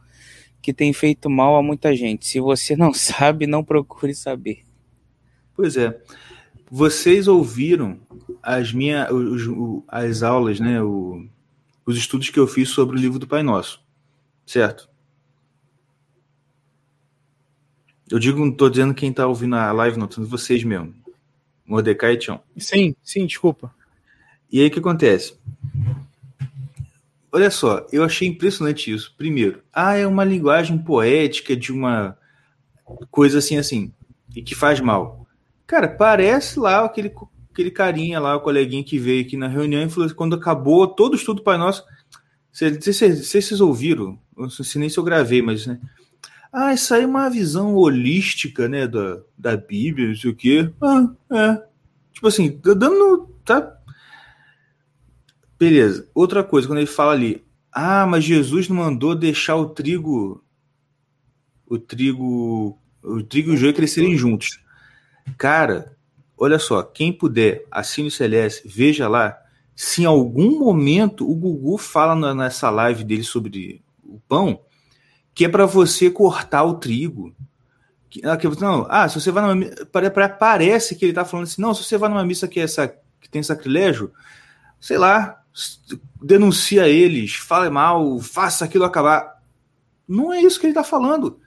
que 0.63 0.73
tem 0.73 0.91
feito 0.91 1.29
mal 1.29 1.55
a 1.55 1.63
muita 1.63 1.95
gente. 1.95 2.27
Se 2.27 2.41
você 2.41 2.75
não 2.75 2.95
sabe, 2.97 3.47
não 3.47 3.63
procure 3.63 4.15
saber. 4.15 4.65
Pois 5.55 5.77
é. 5.77 6.01
Vocês 6.71 7.29
ouviram 7.29 8.01
as 8.43 8.73
minhas 8.73 9.07
as 9.87 10.23
aulas, 10.23 10.59
né, 10.59 10.83
o, 10.83 11.29
os 11.85 11.99
estudos 11.99 12.31
que 12.31 12.41
eu 12.41 12.47
fiz 12.47 12.71
sobre 12.71 12.97
o 12.97 12.99
livro 12.99 13.19
do 13.19 13.27
Pai 13.27 13.43
Nosso, 13.43 13.85
certo? 14.47 14.89
Eu 18.11 18.19
digo, 18.19 18.39
não 18.39 18.49
estou 18.49 18.71
dizendo 18.71 18.95
quem 18.95 19.11
está 19.11 19.27
ouvindo 19.27 19.57
a 19.57 19.71
live, 19.73 19.99
não, 19.99 20.07
estou 20.07 20.25
vocês 20.25 20.65
mesmo. 20.65 21.04
Mordecai 21.67 22.15
e 22.15 22.19
Tião. 22.19 22.41
Sim, 22.57 22.95
sim, 23.03 23.27
desculpa. 23.27 23.75
E 24.51 24.61
aí 24.61 24.69
o 24.69 24.71
que 24.71 24.79
acontece? 24.79 25.35
Olha 27.33 27.51
só, 27.51 27.85
eu 27.91 28.05
achei 28.05 28.29
impressionante 28.29 28.93
isso. 28.93 29.13
Primeiro, 29.17 29.63
ah, 29.73 29.97
é 29.97 30.07
uma 30.07 30.23
linguagem 30.23 30.79
poética 30.79 31.57
de 31.57 31.73
uma 31.73 32.17
coisa 33.11 33.39
assim, 33.39 33.57
assim, 33.57 33.93
e 34.37 34.43
que 34.43 34.55
faz 34.55 34.79
mal. 34.79 35.27
Cara, 35.67 35.89
parece 35.89 36.61
lá 36.61 36.85
aquele, 36.85 37.13
aquele 37.53 37.71
carinha 37.71 38.21
lá, 38.21 38.37
o 38.37 38.41
coleguinha 38.41 38.85
que 38.85 38.99
veio 38.99 39.25
aqui 39.25 39.37
na 39.37 39.49
reunião 39.49 39.83
e 39.83 39.91
falou 39.91 40.15
quando 40.15 40.37
acabou 40.37 40.87
todo 40.87 41.15
o 41.15 41.17
estudo 41.17 41.43
Pai 41.43 41.57
Nosso. 41.57 41.85
Se 42.53 42.71
vocês 42.71 43.61
ouviram, 43.61 44.17
não 44.37 44.49
sei 44.49 44.81
nem 44.81 44.89
se 44.89 44.99
eu 44.99 45.03
gravei, 45.03 45.43
mas 45.43 45.67
né? 45.67 45.81
Ah, 46.57 46.73
isso 46.73 46.95
aí 46.95 47.03
é 47.03 47.07
uma 47.07 47.29
visão 47.29 47.75
holística, 47.75 48.69
né, 48.69 48.87
da, 48.87 49.21
da 49.37 49.57
Bíblia, 49.57 50.07
não 50.07 50.15
sei 50.15 50.31
o 50.31 50.37
quê. 50.37 50.73
Ah, 50.81 51.09
é. 51.33 51.63
Tipo 52.13 52.29
assim, 52.29 52.61
dando. 52.63 53.29
Tá 53.45 53.77
Beleza. 55.59 56.09
Outra 56.15 56.45
coisa, 56.45 56.69
quando 56.69 56.79
ele 56.79 56.87
fala 56.87 57.11
ali, 57.11 57.45
ah, 57.73 58.07
mas 58.07 58.23
Jesus 58.23 58.69
não 58.69 58.77
mandou 58.77 59.17
deixar 59.17 59.57
o 59.57 59.71
trigo, 59.71 60.45
o 61.67 61.77
trigo, 61.77 62.79
o 63.03 63.23
trigo 63.25 63.51
e 63.51 63.55
o 63.55 63.57
joio 63.57 63.75
crescerem 63.75 64.17
juntos. 64.17 64.61
Cara, 65.37 65.97
olha 66.39 66.61
só, 66.61 66.85
quem 66.85 67.13
puder, 67.13 67.65
assine 67.69 68.07
o 68.07 68.13
Celeste, 68.13 68.63
veja 68.65 69.09
lá, 69.09 69.37
se 69.75 70.03
em 70.03 70.07
algum 70.07 70.57
momento 70.61 71.29
o 71.29 71.35
Gugu 71.35 71.79
fala 71.79 72.33
nessa 72.33 72.71
live 72.71 73.03
dele 73.03 73.25
sobre 73.25 73.83
o 74.05 74.21
pão, 74.29 74.61
que 75.35 75.45
é 75.45 75.49
para 75.49 75.67
você 75.67 76.11
cortar 76.11 76.65
o 76.65 76.75
trigo. 76.75 77.35
Ah, 78.23 78.39
não, 78.61 78.87
ah, 78.89 79.09
se 79.09 79.21
você 79.21 79.33
vai 79.33 79.43
numa 79.43 80.29
parece 80.39 80.95
que 80.95 81.05
ele 81.05 81.13
tá 81.13 81.25
falando 81.25 81.47
assim, 81.47 81.61
não, 81.61 81.75
se 81.75 81.83
você 81.83 81.99
vai 81.99 82.09
numa 82.09 82.25
missa 82.25 82.47
que, 82.47 82.61
é 82.61 82.63
essa, 82.63 82.87
que 83.21 83.29
tem 83.29 83.43
sacrilégio, 83.43 84.13
sei 84.81 84.97
lá, 84.97 85.43
denuncia 86.23 86.89
eles, 86.89 87.35
fale 87.35 87.69
mal, 87.71 88.21
faça 88.21 88.65
aquilo 88.65 88.85
acabar. 88.85 89.43
Não 90.07 90.33
é 90.33 90.41
isso 90.41 90.61
que 90.61 90.67
ele 90.67 90.71
está 90.71 90.85
falando. 90.85 91.41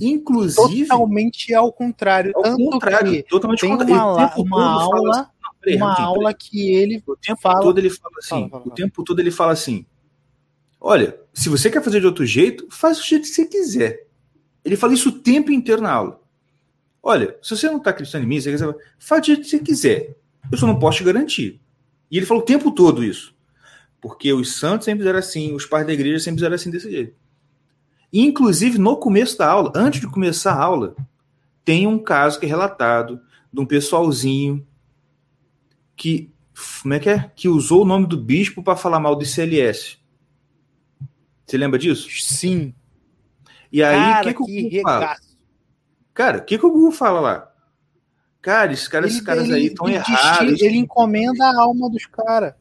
Inclusive. 0.00 0.86
Totalmente 0.86 1.52
ao 1.52 1.72
contrário. 1.72 2.32
Ao 2.36 2.56
contrário, 2.56 3.24
totalmente 3.24 3.60
tem 3.60 3.70
contrário. 3.76 4.00
Uma, 4.00 4.34
uma 4.36 4.82
aula, 4.82 5.10
assim, 5.10 5.30
não, 5.42 5.54
peraí, 5.60 5.76
uma 5.76 6.00
aula 6.00 6.34
que 6.34 6.70
ele 6.70 7.02
o 7.04 7.16
tempo 7.16 7.40
fala... 7.40 7.60
todo 7.60 7.78
ele 7.78 7.90
fala 7.90 8.14
assim. 8.18 8.28
Fala, 8.28 8.48
fala. 8.48 8.62
O 8.64 8.70
tempo 8.70 9.02
todo 9.02 9.18
ele 9.18 9.30
fala 9.32 9.52
assim. 9.52 9.84
Olha, 10.80 11.18
se 11.32 11.48
você 11.48 11.70
quer 11.70 11.82
fazer 11.82 12.00
de 12.00 12.06
outro 12.06 12.26
jeito, 12.26 12.66
faz 12.70 12.98
do 12.98 13.04
jeito 13.04 13.22
que 13.22 13.34
você 13.34 13.46
quiser. 13.46 14.06
Ele 14.64 14.76
fala 14.76 14.94
isso 14.94 15.08
o 15.08 15.12
tempo 15.12 15.50
inteiro 15.50 15.82
na 15.82 15.92
aula. 15.92 16.20
Olha, 17.02 17.36
se 17.42 17.56
você 17.56 17.66
não 17.66 17.78
está 17.78 17.90
acreditando 17.90 18.24
em 18.24 18.28
mim, 18.28 18.40
você 18.40 18.52
quiser, 18.52 18.74
faz 18.98 19.22
do 19.22 19.26
jeito 19.26 19.42
que 19.42 19.48
você 19.48 19.58
quiser. 19.58 20.16
Eu 20.50 20.58
só 20.58 20.66
não 20.66 20.78
posso 20.78 20.98
te 20.98 21.04
garantir. 21.04 21.60
E 22.10 22.16
ele 22.16 22.26
fala 22.26 22.40
o 22.40 22.44
tempo 22.44 22.70
todo 22.70 23.02
isso. 23.02 23.34
Porque 24.00 24.32
os 24.32 24.56
santos 24.56 24.84
sempre 24.84 25.00
fizeram 25.00 25.18
assim, 25.18 25.54
os 25.54 25.64
pais 25.64 25.86
da 25.86 25.92
igreja 25.92 26.18
sempre 26.18 26.38
fizeram 26.38 26.54
assim 26.54 26.70
desse 26.70 26.90
jeito. 26.90 27.14
inclusive, 28.12 28.78
no 28.78 28.96
começo 28.96 29.38
da 29.38 29.48
aula, 29.48 29.72
antes 29.74 30.00
de 30.00 30.06
começar 30.06 30.52
a 30.52 30.62
aula, 30.62 30.94
tem 31.64 31.86
um 31.86 31.98
caso 31.98 32.38
que 32.38 32.46
é 32.46 32.48
relatado 32.48 33.20
de 33.52 33.60
um 33.60 33.66
pessoalzinho 33.66 34.66
que, 35.96 36.30
como 36.82 36.94
é 36.94 36.98
que 36.98 37.08
é? 37.08 37.30
Que 37.34 37.48
usou 37.48 37.82
o 37.82 37.86
nome 37.86 38.06
do 38.06 38.16
bispo 38.16 38.62
para 38.62 38.76
falar 38.76 39.00
mal 39.00 39.16
do 39.16 39.24
CLS. 39.24 40.01
Você 41.46 41.56
lembra 41.56 41.78
disso? 41.78 42.08
Sim. 42.10 42.74
E 43.70 43.82
aí, 43.82 43.96
Cara, 43.96 44.22
que, 44.22 44.34
que, 44.34 44.34
que 44.34 44.42
o 44.42 44.62
Google 44.62 44.82
fala? 44.82 45.16
Cara, 46.14 46.38
o 46.38 46.44
que, 46.44 46.58
que 46.58 46.66
o 46.66 46.70
Google 46.70 46.92
fala 46.92 47.20
lá? 47.20 47.52
Cara, 48.40 48.72
esses 48.72 48.88
caras, 48.88 49.06
ele, 49.06 49.14
esses 49.14 49.26
caras 49.26 49.44
ele, 49.44 49.54
aí 49.54 49.66
estão 49.66 49.88
errados. 49.88 50.60
Ele 50.60 50.76
encomenda 50.76 51.44
a 51.44 51.62
alma 51.62 51.88
dos 51.88 52.06
caras. 52.06 52.54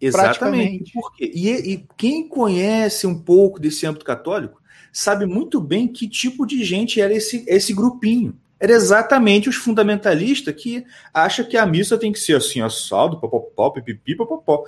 Exatamente. 0.00 0.92
Por 0.92 1.14
quê? 1.14 1.32
E, 1.34 1.72
e 1.72 1.86
quem 1.96 2.28
conhece 2.28 3.06
um 3.06 3.18
pouco 3.18 3.58
desse 3.58 3.86
âmbito 3.86 4.04
católico 4.04 4.60
sabe 4.92 5.26
muito 5.26 5.60
bem 5.60 5.88
que 5.88 6.06
tipo 6.06 6.46
de 6.46 6.62
gente 6.62 7.00
era 7.00 7.12
esse, 7.12 7.44
esse 7.48 7.72
grupinho. 7.72 8.38
Era 8.60 8.72
exatamente 8.72 9.48
os 9.48 9.56
fundamentalistas 9.56 10.54
que 10.54 10.84
acham 11.12 11.44
que 11.44 11.56
a 11.56 11.66
missa 11.66 11.98
tem 11.98 12.12
que 12.12 12.20
ser 12.20 12.36
assim, 12.36 12.60
assado, 12.60 13.18
popopó, 13.18 13.70
pipipi, 13.70 14.14
popopó. 14.14 14.64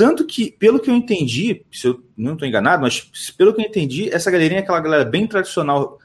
Tanto 0.00 0.24
que, 0.24 0.50
pelo 0.52 0.80
que 0.80 0.88
eu 0.88 0.94
entendi, 0.96 1.62
se 1.70 1.86
eu 1.86 2.02
não 2.16 2.32
estou 2.32 2.48
enganado, 2.48 2.80
mas 2.80 3.02
pelo 3.36 3.52
que 3.52 3.60
eu 3.60 3.66
entendi, 3.66 4.08
essa 4.08 4.30
galerinha 4.30 4.60
é 4.60 4.62
aquela 4.62 4.80
galera 4.80 5.04
bem 5.04 5.26
tradicional, 5.26 5.98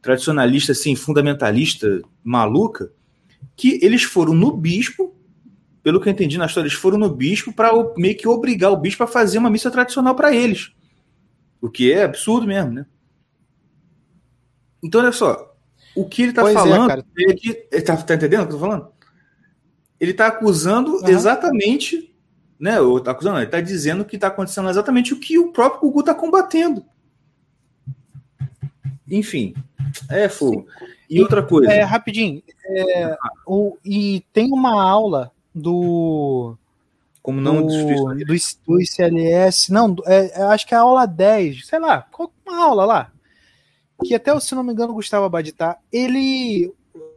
tradicionalista, 0.00 0.70
assim, 0.70 0.94
fundamentalista, 0.94 2.00
maluca, 2.22 2.92
que 3.56 3.80
eles 3.82 4.04
foram 4.04 4.34
no 4.34 4.56
bispo 4.56 5.12
pelo 5.82 6.00
que 6.00 6.08
eu 6.08 6.12
entendi 6.12 6.38
na 6.38 6.46
história, 6.46 6.68
eles 6.68 6.78
foram 6.78 6.96
no 6.96 7.08
bispo 7.08 7.52
para 7.52 7.72
meio 7.96 8.16
que 8.16 8.28
obrigar 8.28 8.70
o 8.70 8.76
bispo 8.76 9.02
a 9.02 9.08
fazer 9.08 9.38
uma 9.38 9.50
missa 9.50 9.68
tradicional 9.68 10.14
para 10.14 10.32
eles. 10.32 10.70
O 11.60 11.68
que 11.68 11.92
é 11.92 12.04
absurdo 12.04 12.46
mesmo, 12.46 12.70
né? 12.70 12.86
Então, 14.80 15.00
olha 15.00 15.10
só. 15.10 15.56
O 15.96 16.04
que 16.08 16.22
ele 16.22 16.30
está 16.30 16.48
é, 16.48 16.52
falando 16.52 16.92
é, 16.92 17.02
é, 17.18 17.34
que. 17.34 17.66
Ele 17.72 17.82
tá, 17.82 17.96
tá 17.96 18.14
entendendo 18.14 18.42
o 18.42 18.46
que 18.46 18.52
eu 18.52 18.60
tô 18.60 18.64
falando? 18.64 18.92
Ele 19.98 20.12
está 20.12 20.28
acusando 20.28 20.98
uhum. 20.98 21.08
exatamente. 21.08 22.09
Né, 22.60 22.78
ou 22.78 23.00
tá 23.00 23.12
acusando, 23.12 23.38
ele 23.38 23.46
está 23.46 23.58
dizendo 23.60 24.04
que 24.04 24.16
está 24.16 24.28
acontecendo 24.28 24.68
exatamente 24.68 25.14
o 25.14 25.18
que 25.18 25.38
o 25.38 25.50
próprio 25.50 25.80
Gugu 25.80 26.00
está 26.00 26.14
combatendo. 26.14 26.84
Enfim, 29.10 29.54
é 30.10 30.28
fogo. 30.28 30.66
E, 31.08 31.20
outra 31.20 31.42
coisa. 31.42 31.72
É, 31.72 31.82
rapidinho. 31.82 32.42
É, 32.64 33.16
o, 33.46 33.76
e 33.84 34.24
tem 34.32 34.52
uma 34.52 34.80
aula 34.80 35.32
do. 35.54 36.54
Como 37.22 37.40
não 37.40 37.66
do, 37.66 38.14
do, 38.14 38.24
do 38.66 38.80
ICLS. 38.80 39.72
Não, 39.72 39.96
é, 40.06 40.42
acho 40.44 40.66
que 40.66 40.74
é 40.74 40.76
a 40.76 40.82
aula 40.82 41.06
10, 41.06 41.66
sei 41.66 41.78
lá, 41.78 42.06
uma 42.46 42.64
aula 42.64 42.84
lá. 42.84 43.12
Que 44.04 44.14
até, 44.14 44.38
se 44.38 44.54
não 44.54 44.62
me 44.62 44.72
engano, 44.72 44.94
Gustavo 44.94 45.26
Abaditá, 45.26 45.76
ele 45.92 46.72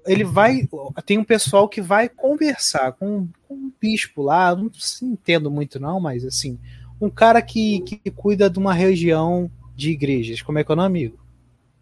ele 0.06 0.24
vai. 0.24 0.68
Tem 1.06 1.18
um 1.18 1.24
pessoal 1.24 1.68
que 1.68 1.82
vai 1.82 2.10
conversar 2.10 2.94
com, 2.94 3.28
com 3.48 3.54
um 3.54 3.72
bispo 3.80 4.22
lá, 4.22 4.56
não 4.56 4.70
entendo 5.02 5.50
muito, 5.50 5.80
não, 5.80 6.00
mas 6.00 6.26
assim, 6.26 6.60
um 7.00 7.10
cara 7.10 7.42
que, 7.42 7.82
que 7.82 8.12
cuida 8.12 8.50
de 8.50 8.60
uma 8.60 8.74
região 8.74 9.50
de 9.76 9.92
igrejas. 9.92 10.42
Como 10.42 10.60
é 10.60 10.64
que 10.64 10.72
é 10.72 10.74
o 10.74 10.76
nome, 10.76 10.88
amigo? 10.88 11.20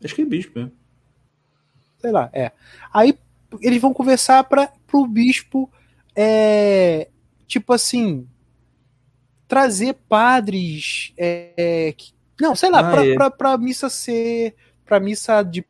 Acho 0.03 0.15
que 0.15 0.21
é 0.21 0.25
bispo, 0.25 0.59
é. 0.59 0.69
Sei 1.99 2.11
lá, 2.11 2.29
é. 2.33 2.51
Aí 2.91 3.17
eles 3.59 3.81
vão 3.81 3.93
conversar 3.93 4.43
para 4.43 4.71
o 4.93 5.07
bispo 5.07 5.69
é, 6.15 7.09
tipo 7.45 7.73
assim, 7.73 8.27
trazer 9.47 9.93
padres, 10.07 11.13
é, 11.17 11.93
que, 11.95 12.13
não, 12.39 12.55
sei 12.55 12.69
lá, 12.69 12.79
ah, 12.79 13.29
para 13.37 13.53
é. 13.53 13.57
Missa 13.57 13.89
ser, 13.89 14.55
para 14.85 14.99
missa 14.99 15.43
de 15.43 15.63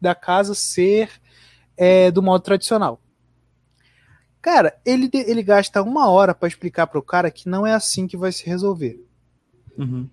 da 0.00 0.14
casa 0.14 0.54
ser 0.54 1.08
é, 1.76 2.10
do 2.10 2.22
modo 2.22 2.42
tradicional. 2.42 3.00
Cara, 4.40 4.78
ele, 4.84 5.10
ele 5.12 5.42
gasta 5.42 5.82
uma 5.82 6.10
hora 6.10 6.34
para 6.34 6.48
explicar 6.48 6.86
para 6.86 6.98
o 6.98 7.02
cara 7.02 7.30
que 7.30 7.48
não 7.48 7.66
é 7.66 7.72
assim 7.72 8.06
que 8.06 8.16
vai 8.16 8.30
se 8.30 8.44
resolver. 8.44 9.02
Uhum. 9.76 10.08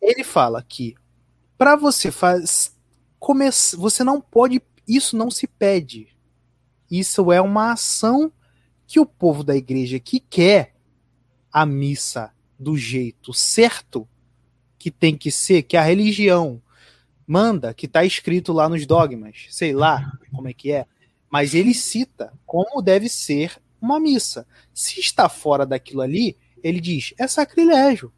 Ele 0.00 0.24
fala 0.24 0.62
que 0.62 0.94
para 1.58 1.76
você 1.76 2.10
faz 2.10 2.74
começar, 3.18 3.76
você 3.76 4.02
não 4.02 4.20
pode, 4.20 4.62
isso 4.88 5.16
não 5.16 5.30
se 5.30 5.46
pede. 5.46 6.08
Isso 6.90 7.30
é 7.30 7.40
uma 7.40 7.72
ação 7.72 8.32
que 8.86 8.98
o 8.98 9.06
povo 9.06 9.44
da 9.44 9.54
igreja 9.54 10.00
que 10.00 10.18
quer 10.18 10.74
a 11.52 11.66
missa 11.66 12.32
do 12.58 12.76
jeito 12.76 13.32
certo, 13.32 14.08
que 14.78 14.90
tem 14.90 15.16
que 15.16 15.30
ser, 15.30 15.62
que 15.62 15.76
a 15.76 15.82
religião 15.82 16.60
manda, 17.30 17.72
que 17.72 17.86
está 17.86 18.04
escrito 18.04 18.52
lá 18.52 18.68
nos 18.68 18.84
dogmas, 18.84 19.46
sei 19.50 19.72
lá 19.72 20.10
como 20.32 20.48
é 20.48 20.52
que 20.52 20.72
é, 20.72 20.84
mas 21.30 21.54
ele 21.54 21.72
cita 21.72 22.32
como 22.44 22.82
deve 22.82 23.08
ser 23.08 23.56
uma 23.80 24.00
missa. 24.00 24.44
Se 24.74 24.98
está 24.98 25.28
fora 25.28 25.64
daquilo 25.64 26.00
ali, 26.00 26.36
ele 26.60 26.80
diz, 26.80 27.14
é 27.16 27.28
sacrilégio. 27.28 28.12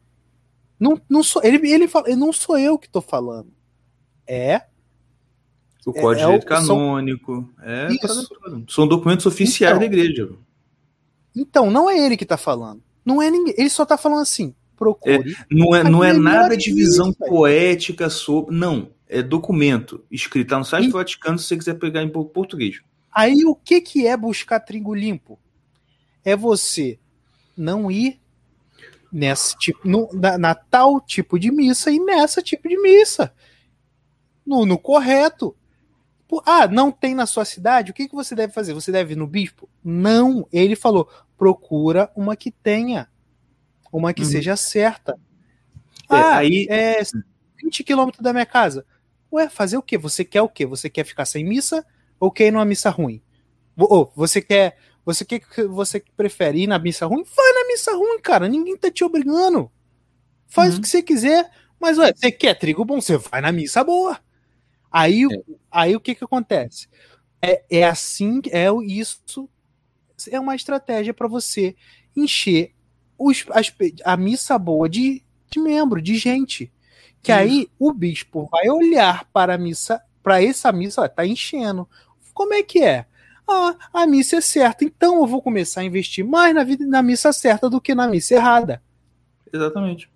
Não, 0.79 0.99
não 1.07 1.21
sou, 1.21 1.43
ele, 1.43 1.69
ele 1.71 1.87
fala, 1.87 2.07
não 2.15 2.33
sou 2.33 2.57
eu 2.57 2.77
que 2.77 2.87
estou 2.87 3.03
falando. 3.03 3.53
É 4.25 4.63
O 5.85 5.93
Código 5.93 6.15
de 6.15 6.21
é 6.21 6.25
Direito 6.25 6.47
são- 6.65 6.77
Canônico. 6.77 7.53
É, 7.61 7.87
Isso. 7.89 7.99
parada 7.99 8.27
toda. 8.27 8.63
São 8.67 8.87
documentos 8.87 9.25
oficiais 9.27 9.77
Então. 9.77 9.79
da 9.79 9.85
igreja. 9.85 10.29
Então, 11.35 11.69
não 11.69 11.87
é 11.89 11.97
ele 12.03 12.17
que 12.17 12.25
tá 12.25 12.37
falando. 12.37 12.81
Não 13.05 13.21
é 13.21 13.29
ninguém. 13.29 13.53
Ele 13.57 13.69
só 13.69 13.85
tá 13.85 13.95
falando 13.97 14.21
assim. 14.21 14.55
Procure. 14.75 15.35
Não 15.51 15.75
é, 15.75 15.83
não 15.83 16.03
é 16.03 16.09
Aquilo 16.09 16.27
é 16.27 16.31
nada 16.31 16.57
de 16.57 16.73
visão 16.73 17.13
poética 17.13 18.09
sobre. 18.09 18.55
Não. 18.55 18.89
É 19.19 19.21
documento 19.21 20.03
escrito 20.09 20.51
lá 20.51 20.59
no 20.59 20.65
site 20.65 20.85
E- 20.85 20.87
do 20.87 20.93
Vaticano 20.97 21.37
se 21.37 21.45
você 21.45 21.57
quiser 21.57 21.75
pegar 21.75 22.01
em 22.03 22.09
po- 22.09 22.25
português. 22.25 22.81
Aí 23.11 23.45
o 23.45 23.55
que 23.55 23.79
que 23.81 24.07
é 24.07 24.17
buscar 24.17 24.59
trigo 24.59 24.93
limpo? 24.93 25.39
É 26.25 26.35
você 26.35 26.97
não 27.55 27.91
ir 27.91 28.19
nesse 29.11 29.55
tipo, 29.57 29.87
no- 29.87 30.09
na, 30.13 30.37
na 30.37 30.55
tal 30.55 30.99
tipo 30.99 31.37
de 31.37 31.51
missa 31.51 31.91
e 31.91 31.99
nessa 31.99 32.41
tipo 32.41 32.67
de 32.67 32.81
missa. 32.81 33.31
No, 34.45 34.65
no 34.65 34.77
correto. 34.79 35.55
Ah, 36.47 36.67
não 36.67 36.91
tem 36.91 37.13
na 37.13 37.27
sua 37.27 37.45
cidade? 37.45 37.91
O 37.91 37.93
que, 37.93 38.07
que 38.07 38.15
você 38.15 38.33
deve 38.33 38.51
fazer? 38.51 38.73
Você 38.73 38.91
deve 38.91 39.13
ir 39.13 39.15
no 39.15 39.27
bispo? 39.27 39.69
Não. 39.83 40.47
Ele 40.51 40.75
falou: 40.75 41.07
procura 41.37 42.11
uma 42.15 42.35
que 42.35 42.49
tenha. 42.49 43.07
Uma 43.91 44.11
que 44.11 44.23
Uhum. 44.23 44.27
seja 44.29 44.55
certa. 44.55 45.13
É, 46.09 46.15
ah, 46.15 46.37
aí- 46.37 46.65
é 46.71 47.03
20 47.61 47.83
quilômetros 47.83 48.23
da 48.23 48.33
minha 48.33 48.47
casa. 48.47 48.83
Ué, 49.33 49.49
fazer 49.49 49.77
o 49.77 49.83
quê? 49.83 49.97
Você 49.97 50.25
quer 50.25 50.43
o 50.43 50.49
quê? 50.49 50.65
Você 50.65 50.89
quer 50.89 51.05
ficar 51.05 51.25
sem 51.25 51.43
missa 51.43 51.85
ou 52.19 52.31
quer 52.31 52.47
ir 52.47 52.51
numa 52.51 52.65
missa 52.65 52.89
ruim? 52.91 53.21
Ou 53.77 54.11
você 54.15 54.41
quer. 54.41 54.77
Você 55.05 55.25
quer 55.25 55.39
que 55.39 55.63
você 55.65 56.03
prefere 56.15 56.63
ir 56.63 56.67
na 56.67 56.79
missa 56.79 57.05
ruim? 57.07 57.23
Vai 57.23 57.53
na 57.53 57.67
missa 57.67 57.93
ruim, 57.95 58.19
cara. 58.21 58.47
Ninguém 58.47 58.77
tá 58.77 58.91
te 58.91 59.03
obrigando. 59.03 59.71
Faz 60.47 60.73
Uhum. 60.73 60.79
o 60.79 60.81
que 60.83 60.89
você 60.89 61.01
quiser. 61.03 61.49
Mas, 61.79 61.97
ué, 61.97 62.13
você 62.15 62.31
quer 62.31 62.55
trigo 62.55 62.85
bom? 62.85 63.01
Você 63.01 63.17
vai 63.17 63.41
na 63.41 63.51
missa 63.51 63.83
boa. 63.83 64.19
Aí, 64.91 65.25
o- 65.27 65.45
aí 65.71 65.95
o 65.95 65.99
que 66.01 66.15
que 66.15 66.23
acontece? 66.23 66.87
É, 67.41 67.63
é 67.69 67.85
assim, 67.85 68.41
é 68.51 68.67
isso 68.87 69.49
é 70.31 70.39
uma 70.39 70.55
estratégia 70.55 71.13
para 71.13 71.27
você 71.27 71.75
encher 72.15 72.73
os, 73.17 73.45
as 73.51 73.73
a 74.05 74.15
missa 74.17 74.57
boa 74.57 74.87
de, 74.87 75.23
de 75.51 75.59
membro, 75.59 76.01
de 76.01 76.15
gente. 76.15 76.71
Que 77.23 77.31
aí 77.31 77.69
o 77.79 77.91
bispo 77.93 78.47
vai 78.51 78.69
olhar 78.69 79.25
para 79.31 79.55
a 79.55 79.57
missa, 79.57 80.01
para 80.21 80.43
essa 80.43 80.71
missa, 80.71 81.01
ó, 81.01 81.07
tá 81.07 81.25
enchendo. 81.25 81.87
Como 82.33 82.53
é 82.53 82.61
que 82.61 82.83
é? 82.83 83.05
Ah, 83.47 83.75
a 83.93 84.05
missa 84.05 84.35
é 84.37 84.41
certa, 84.41 84.83
então 84.85 85.17
eu 85.21 85.25
vou 85.27 85.41
começar 85.41 85.81
a 85.81 85.83
investir 85.85 86.23
mais 86.25 86.53
na, 86.53 86.63
vida, 86.63 86.85
na 86.85 87.01
missa 87.01 87.31
certa 87.33 87.69
do 87.69 87.79
que 87.81 87.95
na 87.95 88.07
missa 88.07 88.35
errada. 88.35 88.83
Exatamente. 89.51 90.09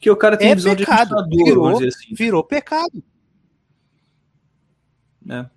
Que 0.00 0.10
o 0.10 0.16
cara 0.16 0.36
tem 0.36 0.50
É 0.50 0.54
visão 0.54 0.74
pecado. 0.74 1.08
de 1.08 1.14
administrador, 1.14 1.44
Virou, 1.46 1.64
vamos 1.64 1.78
dizer 1.80 1.88
assim. 1.96 2.14
virou 2.14 2.42
pecado. 2.44 3.02
né? 5.24 5.50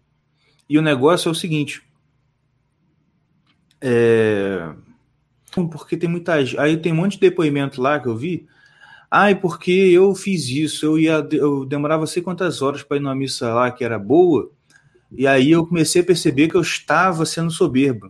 E 0.67 0.77
o 0.77 0.81
negócio 0.81 1.29
é 1.29 1.31
o 1.31 1.35
seguinte. 1.35 1.81
É... 3.79 4.73
Porque 5.53 5.97
tem 5.97 6.09
muita 6.09 6.43
gente. 6.43 6.59
Aí 6.59 6.77
tem 6.77 6.91
um 6.93 6.95
monte 6.95 7.13
de 7.13 7.19
depoimento 7.19 7.81
lá 7.81 7.99
que 7.99 8.07
eu 8.07 8.15
vi. 8.17 8.47
Ai, 9.13 9.35
porque 9.35 9.71
eu 9.71 10.15
fiz 10.15 10.47
isso, 10.47 10.85
eu 10.85 10.97
ia, 10.97 11.27
eu 11.33 11.65
demorava 11.65 12.07
sei 12.07 12.23
quantas 12.23 12.61
horas 12.61 12.81
para 12.81 12.95
ir 12.95 13.01
numa 13.01 13.13
missa 13.13 13.53
lá 13.53 13.69
que 13.69 13.83
era 13.83 13.99
boa, 13.99 14.49
e 15.11 15.27
aí 15.27 15.51
eu 15.51 15.67
comecei 15.67 16.01
a 16.01 16.05
perceber 16.05 16.47
que 16.47 16.55
eu 16.55 16.61
estava 16.61 17.25
sendo 17.25 17.51
soberba. 17.51 18.09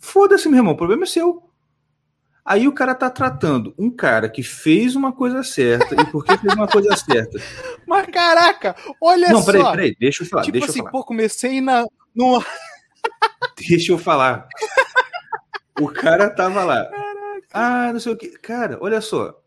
Foda-se, 0.00 0.48
meu 0.48 0.58
irmão, 0.58 0.72
o 0.72 0.76
problema 0.76 1.04
é 1.04 1.06
seu. 1.06 1.44
Aí 2.44 2.66
o 2.66 2.72
cara 2.72 2.94
tá 2.94 3.08
tratando 3.10 3.74
um 3.78 3.90
cara 3.90 4.28
que 4.28 4.42
fez 4.42 4.96
uma 4.96 5.12
coisa 5.12 5.44
certa, 5.44 5.94
e 5.94 6.04
porque 6.06 6.36
fez 6.36 6.54
uma 6.54 6.66
coisa 6.66 6.96
certa. 6.96 7.38
Mas 7.86 8.06
caraca, 8.06 8.74
olha 9.00 9.28
Não, 9.28 9.40
só. 9.40 9.52
peraí, 9.52 9.70
peraí, 9.70 9.96
deixa 10.00 10.24
eu 10.24 10.26
falar, 10.26 10.42
tipo 10.42 10.52
deixa 10.54 10.70
assim, 10.70 10.80
eu 10.80 10.84
falar. 10.86 10.92
pô, 10.98 11.04
comecei 11.04 11.60
na, 11.60 11.84
Deixa 13.56 13.92
eu 13.92 13.98
falar. 13.98 14.48
O 15.80 15.86
cara 15.88 16.28
tava 16.28 16.64
lá. 16.64 16.90
Ah, 17.58 17.92
não 17.92 17.98
sei 18.00 18.12
o 18.12 18.16
que. 18.16 18.28
Cara, 18.38 18.78
olha 18.80 19.00
só. 19.00 19.40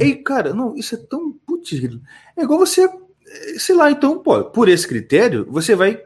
Ei, 0.00 0.16
cara, 0.16 0.52
não, 0.54 0.74
isso 0.74 0.94
é 0.94 0.98
tão. 0.98 1.32
Putz, 1.46 1.72
é 2.36 2.42
igual 2.42 2.58
você. 2.58 2.84
eh, 2.84 3.58
Sei 3.58 3.74
lá, 3.74 3.90
então, 3.90 4.22
pô, 4.22 4.44
por 4.44 4.68
esse 4.68 4.86
critério, 4.88 5.46
você 5.50 5.74
vai 5.74 6.02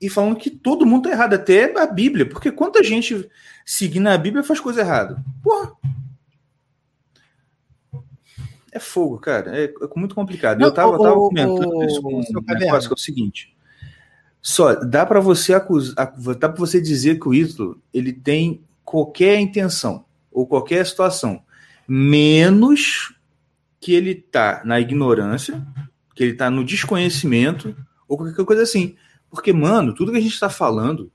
ir 0.00 0.10
falando 0.10 0.36
que 0.36 0.50
todo 0.50 0.84
mundo 0.86 1.04
tá 1.04 1.10
errado, 1.10 1.34
até 1.34 1.76
a 1.78 1.86
Bíblia, 1.86 2.28
porque 2.28 2.50
quanta 2.52 2.82
gente 2.82 3.28
seguindo 3.64 4.08
a 4.08 4.18
Bíblia 4.18 4.42
faz 4.44 4.60
coisa 4.60 4.80
errada. 4.80 5.22
Porra. 5.42 5.72
É 8.70 8.78
fogo, 8.78 9.18
cara. 9.18 9.56
É, 9.58 9.64
é 9.64 9.88
muito 9.96 10.14
complicado. 10.14 10.58
Não, 10.58 10.66
eu 10.68 10.74
tava, 10.74 10.92
eu 10.92 10.98
tava 11.00 11.14
comentando 11.14 11.76
ô, 11.76 11.84
isso 11.84 12.02
com 12.02 12.22
seu 12.22 12.40
um 12.40 12.44
Caverna. 12.44 12.66
negócio 12.66 12.88
que 12.88 12.94
é 12.94 12.96
o 12.96 12.98
seguinte. 12.98 13.56
Só 14.40 14.74
dá 14.74 15.04
para 15.04 15.20
você 15.20 15.54
acusar, 15.54 15.94
dá 16.38 16.48
para 16.48 16.58
você 16.58 16.80
dizer 16.80 17.18
que 17.18 17.28
o 17.28 17.34
Ítalo 17.34 17.82
ele 17.92 18.12
tem 18.12 18.62
qualquer 18.84 19.38
intenção 19.40 20.04
ou 20.38 20.46
qualquer 20.46 20.86
situação, 20.86 21.42
menos 21.88 23.12
que 23.80 23.92
ele 23.92 24.14
tá 24.14 24.62
na 24.64 24.78
ignorância, 24.78 25.66
que 26.14 26.22
ele 26.22 26.34
tá 26.34 26.48
no 26.48 26.64
desconhecimento 26.64 27.76
ou 28.06 28.16
qualquer 28.16 28.44
coisa 28.44 28.62
assim. 28.62 28.94
Porque, 29.28 29.52
mano, 29.52 29.92
tudo 29.92 30.12
que 30.12 30.18
a 30.18 30.20
gente 30.20 30.38
tá 30.38 30.48
falando, 30.48 31.10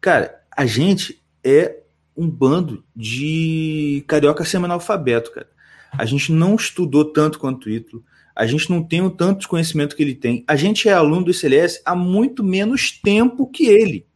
cara, 0.00 0.42
a 0.50 0.66
gente 0.66 1.22
é 1.44 1.80
um 2.16 2.28
bando 2.28 2.84
de 2.94 4.04
carioca 4.08 4.44
semi-analfabeto, 4.44 5.30
cara. 5.30 5.48
A 5.92 6.04
gente 6.04 6.32
não 6.32 6.56
estudou 6.56 7.04
tanto 7.04 7.38
quanto 7.38 7.66
o 7.66 7.70
Ítalo. 7.70 8.04
A 8.34 8.46
gente 8.46 8.68
não 8.68 8.82
tem 8.82 9.00
o 9.00 9.10
tanto 9.10 9.42
de 9.42 9.48
conhecimento 9.48 9.94
que 9.94 10.02
ele 10.02 10.16
tem. 10.16 10.44
A 10.48 10.56
gente 10.56 10.88
é 10.88 10.92
aluno 10.92 11.26
do 11.26 11.30
ICLS 11.30 11.82
há 11.84 11.94
muito 11.94 12.42
menos 12.42 12.90
tempo 12.90 13.48
que 13.48 13.66
ele. 13.66 14.08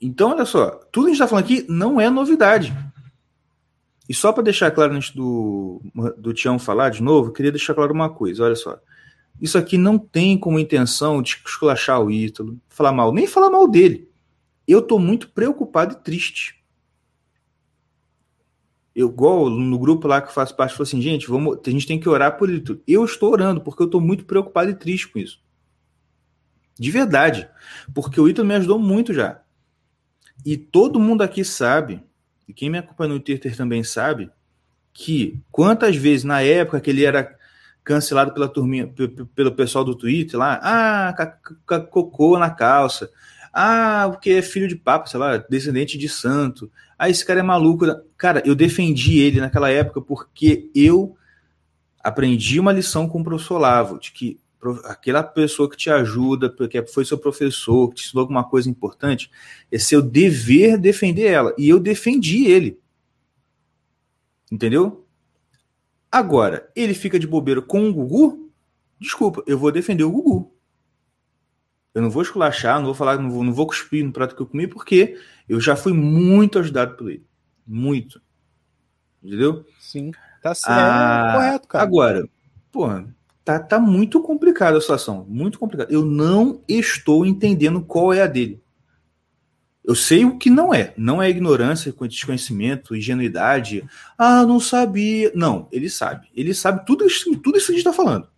Então, 0.00 0.30
olha 0.30 0.44
só, 0.44 0.70
tudo 0.90 1.04
que 1.04 1.10
a 1.10 1.14
gente 1.14 1.22
está 1.22 1.28
falando 1.28 1.44
aqui 1.44 1.66
não 1.68 2.00
é 2.00 2.08
novidade. 2.08 2.74
E 4.08 4.14
só 4.14 4.32
para 4.32 4.42
deixar 4.42 4.70
claro 4.70 4.94
antes 4.94 5.10
do, 5.10 5.80
do 6.16 6.32
Tião 6.32 6.58
falar 6.58 6.90
de 6.90 7.02
novo, 7.02 7.32
queria 7.32 7.52
deixar 7.52 7.74
claro 7.74 7.92
uma 7.92 8.08
coisa: 8.08 8.44
olha 8.44 8.56
só. 8.56 8.78
Isso 9.40 9.56
aqui 9.56 9.78
não 9.78 9.98
tem 9.98 10.36
como 10.36 10.58
intenção 10.58 11.22
de 11.22 11.40
esculachar 11.46 12.00
o 12.00 12.10
Ítalo, 12.10 12.58
falar 12.68 12.92
mal, 12.92 13.12
nem 13.12 13.26
falar 13.26 13.50
mal 13.50 13.68
dele. 13.68 14.08
Eu 14.66 14.80
estou 14.80 14.98
muito 14.98 15.30
preocupado 15.30 15.94
e 15.94 16.02
triste 16.02 16.60
eu, 18.94 19.08
igual 19.08 19.48
no 19.48 19.78
grupo 19.78 20.08
lá 20.08 20.20
que 20.20 20.28
eu 20.28 20.32
faço 20.32 20.54
parte, 20.54 20.72
falou 20.72 20.82
assim, 20.82 21.00
gente, 21.00 21.26
vamos, 21.28 21.58
a 21.64 21.70
gente 21.70 21.86
tem 21.86 21.98
que 21.98 22.08
orar 22.08 22.36
por 22.36 22.48
ele. 22.48 22.62
Eu 22.86 23.04
estou 23.04 23.32
orando, 23.32 23.60
porque 23.60 23.82
eu 23.82 23.86
estou 23.86 24.00
muito 24.00 24.24
preocupado 24.24 24.70
e 24.70 24.74
triste 24.74 25.08
com 25.08 25.18
isso. 25.18 25.40
De 26.78 26.90
verdade. 26.90 27.48
Porque 27.94 28.20
o 28.20 28.28
Ítalo 28.28 28.48
me 28.48 28.54
ajudou 28.54 28.78
muito 28.78 29.14
já. 29.14 29.40
E 30.44 30.56
todo 30.56 31.00
mundo 31.00 31.22
aqui 31.22 31.44
sabe, 31.44 32.02
e 32.48 32.52
quem 32.52 32.70
me 32.70 32.78
acompanha 32.78 33.14
no 33.14 33.20
Twitter 33.20 33.56
também 33.56 33.82
sabe, 33.82 34.30
que 34.92 35.40
quantas 35.50 35.96
vezes 35.96 36.24
na 36.24 36.42
época 36.42 36.80
que 36.80 36.90
ele 36.90 37.04
era 37.04 37.36
cancelado 37.82 38.32
pela 38.32 38.48
turminha, 38.48 38.92
pelo 39.34 39.52
pessoal 39.52 39.84
do 39.84 39.94
Twitter 39.94 40.38
lá, 40.38 40.60
ah, 40.62 41.36
cocô 41.90 42.38
na 42.38 42.50
calça, 42.50 43.10
ah, 43.52 44.08
porque 44.10 44.30
é 44.30 44.42
filho 44.42 44.68
de 44.68 44.76
papa, 44.76 45.06
sei 45.06 45.18
lá, 45.18 45.36
descendente 45.36 45.98
de 45.98 46.08
santo. 46.08 46.70
Ah, 46.98 47.08
esse 47.08 47.24
cara 47.24 47.40
é 47.40 47.42
maluco. 47.42 47.84
Cara, 48.16 48.42
eu 48.44 48.54
defendi 48.54 49.18
ele 49.18 49.40
naquela 49.40 49.70
época 49.70 50.00
porque 50.00 50.70
eu 50.74 51.16
aprendi 52.02 52.60
uma 52.60 52.72
lição 52.72 53.08
com 53.08 53.20
o 53.20 53.24
professor 53.24 53.58
Lavo, 53.58 53.98
de 53.98 54.12
que 54.12 54.38
aquela 54.84 55.22
pessoa 55.22 55.68
que 55.70 55.76
te 55.76 55.88
ajuda, 55.90 56.54
que 56.68 56.86
foi 56.86 57.04
seu 57.04 57.18
professor, 57.18 57.88
que 57.88 57.96
te 57.96 58.06
ensinou 58.06 58.22
alguma 58.22 58.44
coisa 58.44 58.68
importante, 58.68 59.30
é 59.70 59.78
seu 59.78 60.02
dever 60.02 60.76
defender 60.78 61.26
ela. 61.26 61.54
E 61.56 61.68
eu 61.68 61.80
defendi 61.80 62.46
ele. 62.46 62.78
Entendeu? 64.50 65.06
Agora, 66.12 66.70
ele 66.74 66.92
fica 66.92 67.18
de 67.18 67.26
bobeira 67.26 67.62
com 67.62 67.88
o 67.88 67.94
Gugu? 67.94 68.50
Desculpa, 68.98 69.42
eu 69.46 69.58
vou 69.58 69.72
defender 69.72 70.04
o 70.04 70.10
Gugu. 70.10 70.52
Eu 71.94 72.02
não 72.02 72.10
vou 72.10 72.22
esculachar, 72.22 72.78
não 72.78 72.86
vou 72.86 72.94
falar, 72.94 73.18
não 73.18 73.30
vou, 73.30 73.42
não 73.42 73.52
vou 73.52 73.66
cuspir 73.66 74.04
no 74.04 74.12
prato 74.12 74.34
que 74.36 74.42
eu 74.42 74.46
comi, 74.46 74.66
porque 74.66 75.18
eu 75.48 75.60
já 75.60 75.74
fui 75.74 75.92
muito 75.92 76.58
ajudado 76.58 76.96
por 76.96 77.10
ele. 77.10 77.24
Muito. 77.66 78.20
Entendeu? 79.22 79.64
Sim. 79.78 80.12
Tá 80.42 80.54
certo. 80.54 80.72
Ah, 80.72 81.28
é 81.28 81.36
correto, 81.36 81.68
cara. 81.68 81.84
Agora, 81.84 82.28
porra, 82.70 83.14
tá, 83.58 83.58
tá 83.58 83.80
muito 83.80 84.20
complicada 84.22 84.78
a 84.78 84.80
situação. 84.80 85.26
Muito 85.28 85.58
complicada. 85.58 85.92
Eu 85.92 86.04
não 86.04 86.60
estou 86.68 87.24
entendendo 87.26 87.80
qual 87.82 88.12
é 88.12 88.22
a 88.22 88.26
dele. 88.26 88.60
Eu 89.84 89.94
sei 89.94 90.24
o 90.24 90.36
que 90.36 90.50
não 90.50 90.72
é. 90.72 90.92
Não 90.96 91.22
é 91.22 91.28
ignorância, 91.28 91.94
desconhecimento, 92.08 92.94
ingenuidade. 92.94 93.84
Ah, 94.16 94.44
não 94.44 94.60
sabia. 94.60 95.32
Não, 95.34 95.68
ele 95.72 95.88
sabe. 95.88 96.28
Ele 96.34 96.54
sabe 96.54 96.84
tudo 96.86 97.06
isso, 97.06 97.34
tudo 97.38 97.56
isso 97.56 97.66
que 97.66 97.72
a 97.72 97.76
gente 97.76 97.86
está 97.86 97.92
falando. 97.92 98.28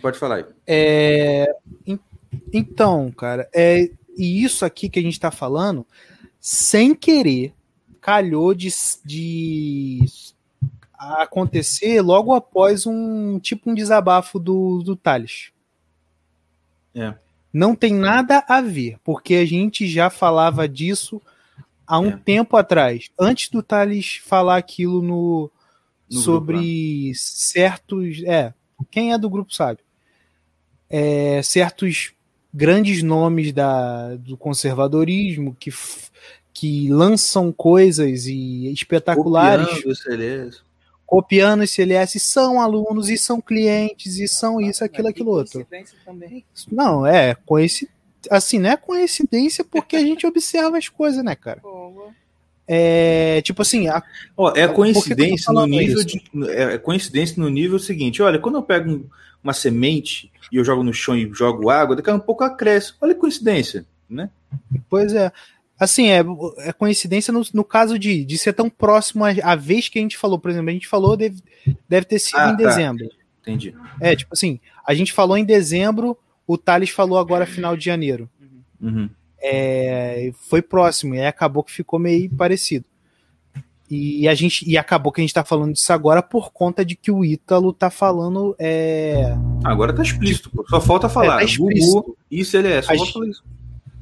Pode 0.00 0.18
falar 0.18 0.36
aí. 0.36 0.44
É, 0.66 1.46
então, 2.52 3.10
cara, 3.12 3.48
é, 3.54 3.90
e 4.16 4.44
isso 4.44 4.64
aqui 4.64 4.88
que 4.88 4.98
a 4.98 5.02
gente 5.02 5.18
tá 5.18 5.30
falando, 5.30 5.86
sem 6.40 6.94
querer, 6.94 7.54
calhou 8.00 8.54
de, 8.54 8.68
de 9.04 10.04
acontecer 10.98 12.00
logo 12.00 12.32
após 12.34 12.86
um 12.86 13.38
tipo 13.38 13.70
um 13.70 13.74
desabafo 13.74 14.38
do, 14.38 14.82
do 14.82 14.96
Thales. 14.96 15.50
É. 16.94 17.14
Não 17.52 17.74
tem 17.74 17.94
nada 17.94 18.44
a 18.48 18.60
ver, 18.60 18.98
porque 19.04 19.34
a 19.36 19.46
gente 19.46 19.86
já 19.88 20.10
falava 20.10 20.68
disso 20.68 21.20
há 21.86 21.98
um 21.98 22.08
É. 22.08 22.16
tempo 22.16 22.56
atrás, 22.56 23.10
antes 23.18 23.48
do 23.48 23.62
Thales 23.62 24.20
falar 24.24 24.56
aquilo 24.56 25.00
no, 25.00 25.50
No 26.10 26.18
sobre 26.20 27.12
certos. 27.14 28.22
É, 28.24 28.52
quem 28.90 29.12
é 29.12 29.18
do 29.18 29.30
grupo 29.30 29.54
sabe. 29.54 29.80
É, 30.88 31.40
certos 31.42 32.12
grandes 32.52 33.02
nomes 33.02 33.52
da, 33.52 34.14
do 34.16 34.36
conservadorismo 34.36 35.54
que, 35.58 35.70
que 36.54 36.88
lançam 36.90 37.52
coisas 37.52 38.26
e 38.26 38.72
espetaculares 38.72 39.66
Copiando. 39.66 40.66
Copiando 41.06 41.62
esse 41.62 41.80
LS 41.82 42.18
são 42.18 42.60
alunos 42.60 43.08
e 43.08 43.16
são 43.16 43.40
clientes 43.40 44.18
e 44.18 44.26
são 44.26 44.60
isso, 44.60 44.82
aquilo, 44.84 45.08
aquilo 45.08 45.30
outro. 45.30 45.64
coincidência 45.64 45.96
também. 46.04 46.44
Não, 46.70 47.06
é 47.06 47.34
coincidência. 47.34 47.94
Assim, 48.28 48.58
não 48.58 48.70
é 48.70 48.76
coincidência 48.76 49.64
porque 49.64 49.94
a 49.96 50.00
gente 50.00 50.26
observa 50.26 50.76
as 50.76 50.88
coisas, 50.88 51.22
né, 51.24 51.36
cara? 51.36 51.60
É, 52.68 53.40
tipo 53.42 53.62
assim, 53.62 53.86
a- 53.88 54.02
Ó, 54.36 54.52
é 54.56 54.66
coincidência 54.66 55.52
no 55.52 55.64
nível 55.66 56.02
de. 56.04 56.20
É 56.48 56.74
é 56.74 56.78
coincidência 56.78 57.40
no 57.40 57.48
nível 57.48 57.78
seguinte. 57.78 58.20
Olha, 58.22 58.38
quando 58.40 58.56
eu 58.56 58.62
pego 58.62 58.90
um- 58.90 59.04
uma 59.42 59.52
semente 59.52 60.32
e 60.50 60.56
eu 60.56 60.64
jogo 60.64 60.82
no 60.82 60.92
chão 60.92 61.16
e 61.16 61.30
jogo 61.32 61.70
água, 61.70 61.94
daqui 61.94 62.10
a 62.10 62.14
um 62.14 62.18
pouco 62.18 62.42
ela 62.42 62.52
cresce. 62.56 62.94
Olha 63.00 63.14
que 63.14 63.20
coincidência, 63.20 63.86
né? 64.10 64.28
pois 64.90 65.12
é. 65.14 65.30
Assim, 65.78 66.08
é, 66.08 66.22
é 66.58 66.72
coincidência 66.72 67.32
no, 67.32 67.42
no 67.52 67.62
caso 67.64 67.98
de, 67.98 68.24
de 68.24 68.38
ser 68.38 68.52
tão 68.54 68.70
próximo 68.70 69.24
à, 69.24 69.54
vez 69.54 69.88
que 69.88 69.98
a 69.98 70.02
gente 70.02 70.16
falou. 70.16 70.38
Por 70.38 70.50
exemplo, 70.50 70.70
a 70.70 70.72
gente 70.72 70.88
falou, 70.88 71.16
deve, 71.16 71.42
deve 71.88 72.06
ter 72.06 72.18
sido 72.18 72.38
Ah, 72.38 72.48
em 72.52 72.56
tá. 72.56 72.68
dezembro. 72.68 73.06
Entendi. 73.42 73.74
É, 74.00 74.16
tipo 74.16 74.32
assim, 74.32 74.58
a 74.86 74.94
gente 74.94 75.12
falou 75.12 75.36
em 75.36 75.44
dezembro, 75.44 76.16
o 76.46 76.56
Thales 76.56 76.90
falou 76.90 77.18
agora 77.18 77.44
final 77.46 77.76
de 77.76 77.84
janeiro. 77.84 78.28
Uhum. 78.80 79.08
É, 79.40 80.32
foi 80.48 80.62
próximo, 80.62 81.14
e 81.14 81.20
aí 81.20 81.26
acabou 81.26 81.62
que 81.62 81.70
ficou 81.72 81.98
meio 81.98 82.28
parecido. 82.30 82.84
E 83.88 84.26
a 84.26 84.34
gente 84.34 84.68
e 84.68 84.76
acabou 84.76 85.12
que 85.12 85.20
a 85.20 85.22
gente 85.22 85.32
tá 85.32 85.44
falando 85.44 85.72
disso 85.72 85.92
agora 85.92 86.20
por 86.20 86.50
conta 86.52 86.84
de 86.84 86.96
que 86.96 87.12
o 87.12 87.24
Ítalo 87.24 87.72
tá 87.72 87.88
falando. 87.88 88.56
É, 88.58 89.36
Agora 89.62 89.92
tá 89.92 90.02
explícito, 90.02 90.50
pô. 90.50 90.64
Só 90.68 90.80
falta 90.80 91.08
falar. 91.08 91.40
É, 91.44 91.46
tá. 91.46 91.52
Gugu 91.56 92.16
e 92.28 92.44
CLS. 92.44 92.86
Só 92.88 92.92
A 92.94 92.96
falta 92.96 93.12
gente- 93.12 93.30
isso. 93.30 93.44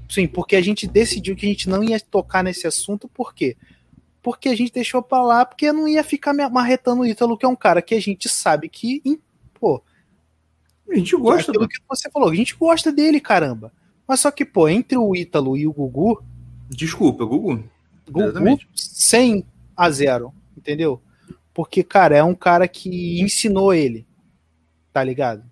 Sim, 0.09 0.27
porque 0.27 0.57
a 0.57 0.61
gente 0.61 0.87
decidiu 0.87 1.35
que 1.37 1.47
a 1.47 1.49
gente 1.49 1.69
não 1.69 1.83
ia 1.83 1.99
tocar 2.01 2.43
nesse 2.43 2.67
assunto, 2.67 3.09
por 3.09 3.35
quê? 3.35 3.57
Porque 4.23 4.49
a 4.49 4.57
gente 4.57 4.73
deixou 4.73 5.03
pra 5.03 5.23
lá, 5.23 5.45
porque 5.45 5.71
não 5.73 5.87
ia 5.87 6.03
ficar 6.03 6.33
me 6.33 6.49
marretando 6.49 7.03
o 7.03 7.07
Ítalo, 7.07 7.37
que 7.37 7.45
é 7.45 7.49
um 7.49 7.57
cara 7.57 7.83
que 7.83 7.95
a 7.95 8.01
gente 8.01 8.29
sabe 8.29 8.69
que, 8.69 9.03
pô, 9.53 9.83
A 10.91 10.95
gente 10.97 11.17
gosta, 11.17 11.53
mano. 11.53 11.69
que 11.69 11.79
você 11.89 12.11
falou, 12.11 12.31
a 12.31 12.35
gente 12.35 12.55
gosta 12.55 12.91
dele, 12.93 13.21
caramba. 13.21 13.73
Mas 14.07 14.21
só 14.21 14.31
que, 14.31 14.45
pô, 14.45 14.69
entre 14.69 14.97
o 14.99 15.15
Ítalo 15.15 15.57
e 15.57 15.67
o 15.67 15.73
Gugu, 15.73 16.23
Desculpa, 16.71 17.25
Gugu. 17.25 17.63
Gugu 18.07 18.23
Exatamente. 18.23 18.69
100 18.75 19.45
a 19.77 19.91
0, 19.91 20.33
entendeu? 20.57 21.01
Porque, 21.53 21.83
cara, 21.85 22.17
é 22.17 22.23
um 22.25 22.35
cara 22.35 22.67
que 22.67 23.21
ensinou 23.21 23.73
ele, 23.75 24.07
tá 24.93 25.05
ligado? 25.05 25.45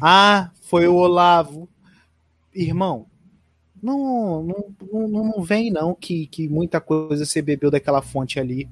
Ah, 0.00 0.50
foi 0.62 0.86
o 0.86 0.94
Olavo. 0.94 1.68
Irmão, 2.54 3.06
não, 3.92 4.42
não, 4.90 5.08
não, 5.08 5.42
vem 5.42 5.70
não 5.70 5.94
que, 5.94 6.26
que 6.26 6.48
muita 6.48 6.80
coisa 6.80 7.24
você 7.24 7.42
bebeu 7.42 7.70
daquela 7.70 8.00
fonte 8.00 8.40
ali 8.40 8.68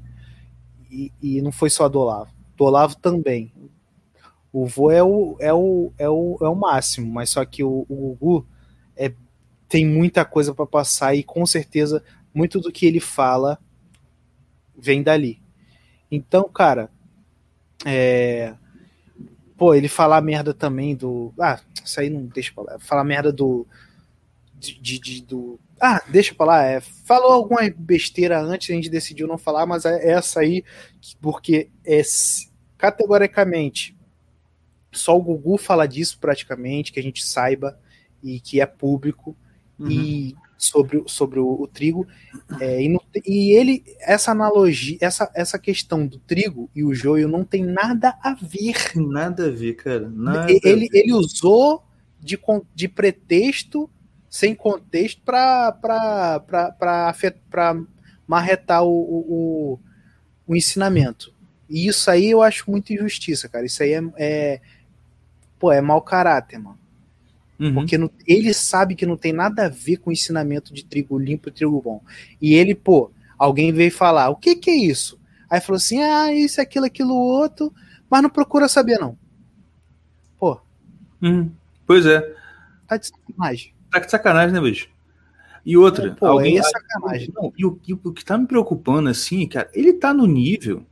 e, 0.90 1.12
e 1.20 1.42
não 1.42 1.53
foi 1.53 1.70
só 1.70 1.88
do 1.88 1.98
Olavo. 1.98 2.31
Do 2.57 2.64
Olavo 2.64 2.96
também. 2.96 3.53
O 4.53 4.66
vô 4.66 4.90
é 4.90 5.03
o, 5.03 5.37
é 5.38 5.53
o, 5.53 5.92
é 5.98 6.09
o, 6.09 6.38
é 6.40 6.48
o 6.48 6.55
máximo, 6.55 7.11
mas 7.11 7.31
só 7.31 7.44
que 7.44 7.64
o, 7.64 7.87
o 7.88 8.16
Gugu 8.20 8.46
é, 8.96 9.12
tem 9.68 9.87
muita 9.87 10.25
coisa 10.25 10.55
pra 10.55 10.66
passar 10.66 11.14
e 11.14 11.22
com 11.22 11.44
certeza 11.46 12.03
muito 12.35 12.61
do 12.61 12.70
que 12.70 12.87
ele 12.87 13.01
fala 13.01 13.59
vem 14.77 15.03
dali. 15.03 15.40
Então, 16.11 16.48
cara, 16.48 16.90
é... 17.87 18.55
pô, 19.57 19.75
ele 19.75 19.88
falar 19.88 20.20
merda 20.20 20.53
também 20.53 20.94
do. 20.94 21.33
Ah, 21.40 21.61
isso 21.83 22.01
aí 22.01 22.11
não 22.11 22.27
deixa 22.27 22.53
lá. 22.57 22.79
Falar 22.79 23.05
merda 23.05 23.33
do. 23.33 23.66
De, 24.62 24.79
de- 24.81 24.98
de- 25.01 25.22
do. 25.22 25.59
Ah, 25.81 26.01
deixa 26.09 26.33
pra 26.35 26.46
lá. 26.46 26.62
É, 26.64 26.81
falou 26.81 27.33
alguma 27.33 27.62
besteira 27.77 28.40
antes, 28.40 28.70
a 28.70 28.75
gente 28.75 28.88
decidiu 28.88 29.27
não 29.27 29.37
falar, 29.37 29.66
mas 29.66 29.85
é 29.85 30.11
essa 30.12 30.38
aí, 30.40 30.62
porque 31.20 31.68
é 31.85 32.01
categoricamente 32.79 33.96
só 34.92 35.16
o 35.16 35.22
Gugu 35.22 35.57
fala 35.57 35.87
disso 35.87 36.18
praticamente, 36.20 36.92
que 36.92 37.01
a 37.01 37.03
gente 37.03 37.25
saiba 37.25 37.79
e 38.22 38.38
que 38.40 38.61
é 38.61 38.66
público 38.66 39.37
Uhum. 39.79 39.90
e 39.90 40.37
sobre, 40.59 40.98
o- 40.98 41.09
sobre 41.09 41.40
o, 41.40 41.61
o 41.61 41.66
trigo. 41.66 42.07
É, 42.61 42.81
e, 42.83 42.88
não 42.88 43.01
e 43.27 43.53
ele, 43.57 43.83
essa 44.01 44.31
analogia, 44.31 44.98
essa, 45.01 45.29
essa 45.35 45.59
questão 45.59 46.07
do 46.07 46.18
trigo 46.20 46.70
e 46.75 46.85
o 46.85 46.94
joio 46.94 47.27
não 47.27 47.42
tem 47.42 47.64
nada 47.64 48.16
a 48.22 48.35
ver. 48.35 48.92
Nada 48.94 49.46
a 49.46 49.51
ver, 49.51 49.75
cara. 49.75 50.09
Nada 50.09 50.46
ele, 50.62 50.88
ver. 50.88 50.98
ele 51.01 51.12
usou 51.14 51.83
de, 52.20 52.38
de 52.75 52.87
pretexto, 52.87 53.90
sem 54.33 54.55
contexto, 54.55 55.21
para 55.23 55.77
marretar 58.27 58.83
o, 58.83 58.88
o, 58.88 59.79
o, 60.47 60.57
ensinamento. 60.57 61.35
E 61.68 61.87
isso 61.87 62.11
aí 62.11 62.31
eu 62.31 62.40
acho 62.40 62.71
muito 62.71 62.95
injustiça, 62.95 63.47
cara. 63.47 63.66
Isso 63.66 63.83
aí 63.83 63.92
é, 63.92 64.03
é 64.16 64.61
pô, 65.59 65.71
é 65.71 65.83
mau 65.83 66.01
caráter, 66.01 66.59
mano. 66.59 66.79
Uhum. 67.61 67.75
Porque 67.75 67.99
não- 67.99 68.11
ele 68.27 68.55
sabe 68.55 68.95
que 68.95 69.05
não 69.05 69.18
tem 69.18 69.35
nada 69.35 69.66
a 69.66 69.68
ver 69.68 69.99
com 69.99 70.09
o 70.09 70.12
ensinamento 70.14 70.73
de 70.73 70.83
trigo 70.83 71.18
limpo 71.18 71.51
e 71.51 71.53
trigo 71.53 71.83
bom. 71.83 72.03
E 72.40 72.55
ele, 72.55 72.75
pô, 72.75 73.11
alguém 73.38 73.71
veio 73.71 73.92
falar, 73.92 74.31
o 74.31 74.37
que 74.37 74.57
que 74.57 74.71
é 74.71 74.77
isso? 74.77 75.21
Aí 75.51 75.61
falou 75.61 75.77
assim, 75.77 76.01
ah, 76.03 76.33
isso, 76.33 76.59
aquilo, 76.59 76.87
aquilo, 76.87 77.14
outro, 77.14 77.71
mas 78.09 78.23
não 78.23 78.31
procura 78.31 78.66
saber, 78.66 78.99
não. 78.99 79.14
Pô, 80.38 80.59
Uhum. 81.21 81.53
Pois 81.87 82.07
é. 82.07 82.35
tá 82.88 82.97
de 82.97 83.09
sacanagem. 83.09 83.75
Tá 83.92 83.98
de 84.00 84.11
sacanagem, 84.11 84.52
né, 84.55 84.61
bicho? 84.61 84.88
E 85.64 85.76
outra, 85.76 86.16
Pô, 86.18 86.26
alguém. 86.26 86.59
é 86.59 86.62
sacanagem. 86.62 87.33
Não, 87.35 87.52
e 87.57 87.64
o, 87.64 87.78
e 87.87 87.92
o 87.92 88.12
que 88.12 88.24
tá 88.24 88.37
me 88.38 88.46
preocupando, 88.46 89.09
assim, 89.09 89.46
cara, 89.46 89.70
ele 89.74 89.92
tá 89.92 90.12
no 90.12 90.26
nível 90.26 90.85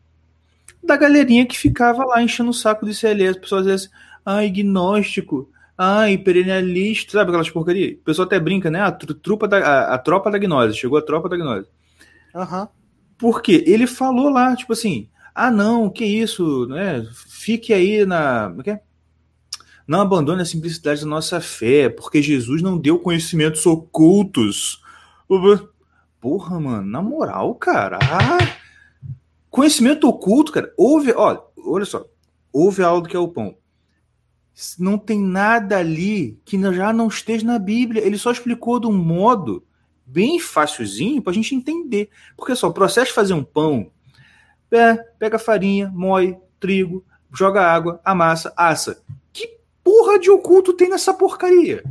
da 0.82 0.96
galerinha 0.96 1.46
que 1.46 1.58
ficava 1.58 2.04
lá 2.04 2.22
enchendo 2.22 2.50
o 2.50 2.54
saco 2.54 2.86
do 2.86 2.94
CLS. 2.94 3.38
O 3.38 3.40
pessoal 3.42 3.60
dizia 3.62 3.74
assim, 3.74 3.88
ai, 4.24 4.50
gnóstico, 4.50 5.50
ai, 5.76 6.18
perennialista, 6.18 7.12
sabe 7.12 7.30
aquelas 7.30 7.50
porcaria? 7.50 7.94
O 7.94 7.98
pessoal 8.04 8.26
até 8.26 8.38
brinca, 8.40 8.70
né? 8.70 8.80
A, 8.80 8.92
tru- 8.92 9.14
trupa 9.14 9.48
da, 9.48 9.58
a, 9.58 9.94
a 9.94 9.98
tropa 9.98 10.30
da 10.30 10.38
gnose, 10.38 10.76
chegou 10.76 10.98
a 10.98 11.02
tropa 11.02 11.28
da 11.28 11.36
gnose. 11.36 11.68
Aham. 12.34 12.68
Porque 13.18 13.62
ele 13.66 13.86
falou 13.86 14.30
lá, 14.30 14.56
tipo 14.56 14.72
assim, 14.72 15.08
ah, 15.34 15.50
não, 15.50 15.90
que 15.90 16.04
isso, 16.04 16.66
né? 16.66 17.06
Fique 17.28 17.72
aí 17.72 18.04
na. 18.06 18.48
Como 18.48 18.60
é 18.60 18.64
que 18.64 18.70
é? 18.70 18.80
Não 19.90 20.02
abandone 20.02 20.40
a 20.40 20.44
simplicidade 20.44 21.00
da 21.00 21.06
nossa 21.08 21.40
fé, 21.40 21.88
porque 21.88 22.22
Jesus 22.22 22.62
não 22.62 22.78
deu 22.78 22.96
conhecimentos 22.96 23.66
ocultos. 23.66 24.80
Porra, 26.20 26.60
mano, 26.60 26.86
na 26.86 27.02
moral, 27.02 27.56
cara. 27.56 27.98
Ah, 28.00 28.56
conhecimento 29.50 30.06
oculto, 30.06 30.52
cara. 30.52 30.72
Houve, 30.76 31.12
olha, 31.12 31.40
olha 31.58 31.84
só. 31.84 32.06
Houve 32.52 32.84
a 32.84 32.90
do 33.00 33.08
que 33.08 33.16
é 33.16 33.18
o 33.18 33.26
pão. 33.26 33.56
Não 34.78 34.96
tem 34.96 35.20
nada 35.20 35.78
ali 35.78 36.38
que 36.44 36.56
já 36.72 36.92
não 36.92 37.08
esteja 37.08 37.44
na 37.44 37.58
Bíblia. 37.58 38.00
Ele 38.00 38.16
só 38.16 38.30
explicou 38.30 38.78
de 38.78 38.86
um 38.86 38.96
modo 38.96 39.66
bem 40.06 40.38
facilzinho 40.38 41.20
pra 41.20 41.32
gente 41.32 41.52
entender. 41.52 42.10
Porque 42.36 42.54
só, 42.54 42.68
o 42.68 42.72
processo 42.72 43.08
de 43.08 43.14
fazer 43.14 43.34
um 43.34 43.42
pão, 43.42 43.90
é, 44.70 44.94
pega 45.18 45.36
farinha, 45.36 45.90
moe, 45.92 46.38
trigo, 46.60 47.04
joga 47.34 47.66
água, 47.66 48.00
amassa, 48.04 48.52
assa. 48.56 49.02
Porra 49.90 50.20
de 50.20 50.30
oculto 50.30 50.72
tem 50.72 50.88
nessa 50.88 51.12
porcaria? 51.12 51.82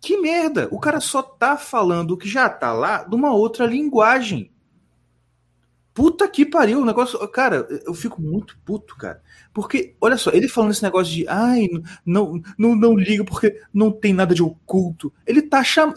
Que 0.00 0.16
merda! 0.18 0.68
O 0.70 0.78
cara 0.78 1.00
só 1.00 1.20
tá 1.20 1.56
falando 1.56 2.12
o 2.12 2.16
que 2.16 2.28
já 2.28 2.48
tá 2.48 2.72
lá 2.72 3.02
de 3.02 3.12
uma 3.12 3.34
outra 3.34 3.66
linguagem. 3.66 4.52
Puta 5.92 6.28
que 6.28 6.46
pariu, 6.46 6.80
o 6.80 6.84
negócio. 6.84 7.18
Cara, 7.26 7.66
eu 7.84 7.92
fico 7.92 8.22
muito 8.22 8.56
puto, 8.64 8.96
cara. 8.96 9.20
Porque, 9.52 9.96
olha 10.00 10.16
só, 10.16 10.30
ele 10.30 10.46
falando 10.46 10.70
esse 10.70 10.82
negócio 10.84 11.12
de 11.12 11.26
ai, 11.26 11.66
não, 12.04 12.40
não, 12.56 12.76
não 12.76 12.94
liga 12.94 13.24
porque 13.24 13.60
não 13.74 13.90
tem 13.90 14.14
nada 14.14 14.32
de 14.32 14.44
oculto. 14.44 15.12
Ele 15.26 15.42
tá 15.42 15.64
chamando. 15.64 15.96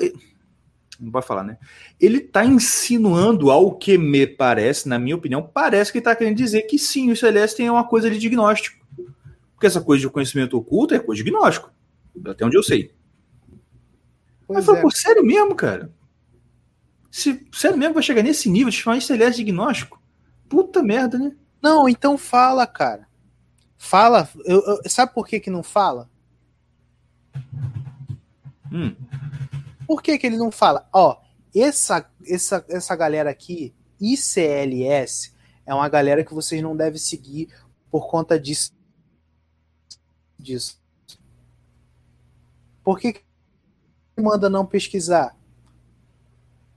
Não 0.99 1.11
pode 1.11 1.27
falar, 1.27 1.43
né? 1.43 1.59
Ele 2.01 2.19
tá 2.19 2.43
insinuando 2.43 3.51
ao 3.51 3.77
que 3.77 3.95
me 3.95 4.25
parece, 4.25 4.89
na 4.89 4.97
minha 4.97 5.15
opinião, 5.15 5.43
parece 5.43 5.93
que 5.93 6.01
tá 6.01 6.15
querendo 6.15 6.37
dizer 6.37 6.63
que 6.63 6.79
sim, 6.79 7.11
o 7.11 7.15
Celeste 7.15 7.57
tem 7.57 7.69
uma 7.69 7.87
coisa 7.87 8.09
de 8.09 8.17
diagnóstico. 8.17 8.79
Porque 9.59 9.67
essa 9.67 9.81
coisa 9.81 9.99
de 9.99 10.09
conhecimento 10.09 10.57
oculto 10.57 10.93
é 10.93 10.99
coisa 10.99 11.21
de 11.21 11.29
gnóstico. 11.29 11.69
Até 12.25 12.45
onde 12.45 12.55
eu 12.55 12.63
sei. 12.63 12.95
Pois 14.47 14.65
Mas 14.65 14.67
eu 14.69 14.75
é. 14.77 14.81
pô, 14.81 14.89
sério 14.89 15.21
mesmo, 15.21 15.53
cara? 15.53 15.93
Se, 17.11 17.45
sério 17.51 17.77
mesmo 17.77 17.93
vai 17.93 18.01
chegar 18.01 18.23
nesse 18.23 18.49
nível 18.49 18.69
de 18.69 18.77
chamar 18.77 18.95
ICLS 18.95 19.35
diagnóstico? 19.35 20.01
Puta 20.47 20.81
merda, 20.81 21.19
né? 21.19 21.35
Não, 21.61 21.89
então 21.89 22.17
fala, 22.17 22.65
cara. 22.65 23.05
Fala. 23.77 24.29
Eu, 24.45 24.61
eu, 24.61 24.89
sabe 24.89 25.13
por 25.13 25.27
que, 25.27 25.41
que 25.41 25.49
não 25.49 25.61
fala? 25.61 26.09
Hum. 28.71 28.95
Por 29.85 30.01
que, 30.01 30.17
que 30.17 30.25
ele 30.25 30.37
não 30.37 30.53
fala? 30.53 30.87
Ó, 30.93 31.17
essa, 31.53 32.09
essa, 32.25 32.65
essa 32.69 32.95
galera 32.95 33.29
aqui, 33.29 33.75
ICLS, 33.99 35.33
é 35.65 35.73
uma 35.73 35.89
galera 35.89 36.23
que 36.23 36.33
vocês 36.33 36.61
não 36.63 36.77
devem 36.77 36.97
seguir 36.97 37.49
por 37.91 38.07
conta 38.07 38.39
disso. 38.39 38.78
Disso. 40.39 40.79
Por 42.83 42.99
que, 42.99 43.13
que 43.13 43.23
manda 44.17 44.49
não 44.49 44.65
pesquisar? 44.65 45.37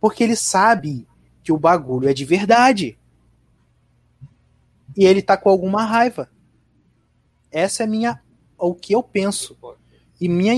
Porque 0.01 0.25
ele 0.25 0.37
sabe 0.37 1.07
que 1.43 1.53
o 1.53 1.59
bagulho 1.59 2.09
é 2.09 2.13
de 2.13 2.25
verdade. 2.25 2.99
E 4.97 5.05
ele 5.05 5.23
tá 5.23 5.37
com 5.37 5.49
alguma 5.49 5.85
raiva. 5.85 6.31
Essa 7.51 7.85
é 7.85 7.87
minha 7.87 8.23
o 8.59 8.75
que 8.75 8.95
eu 8.95 9.03
penso. 9.03 9.57
E 10.21 10.29
minha, 10.29 10.53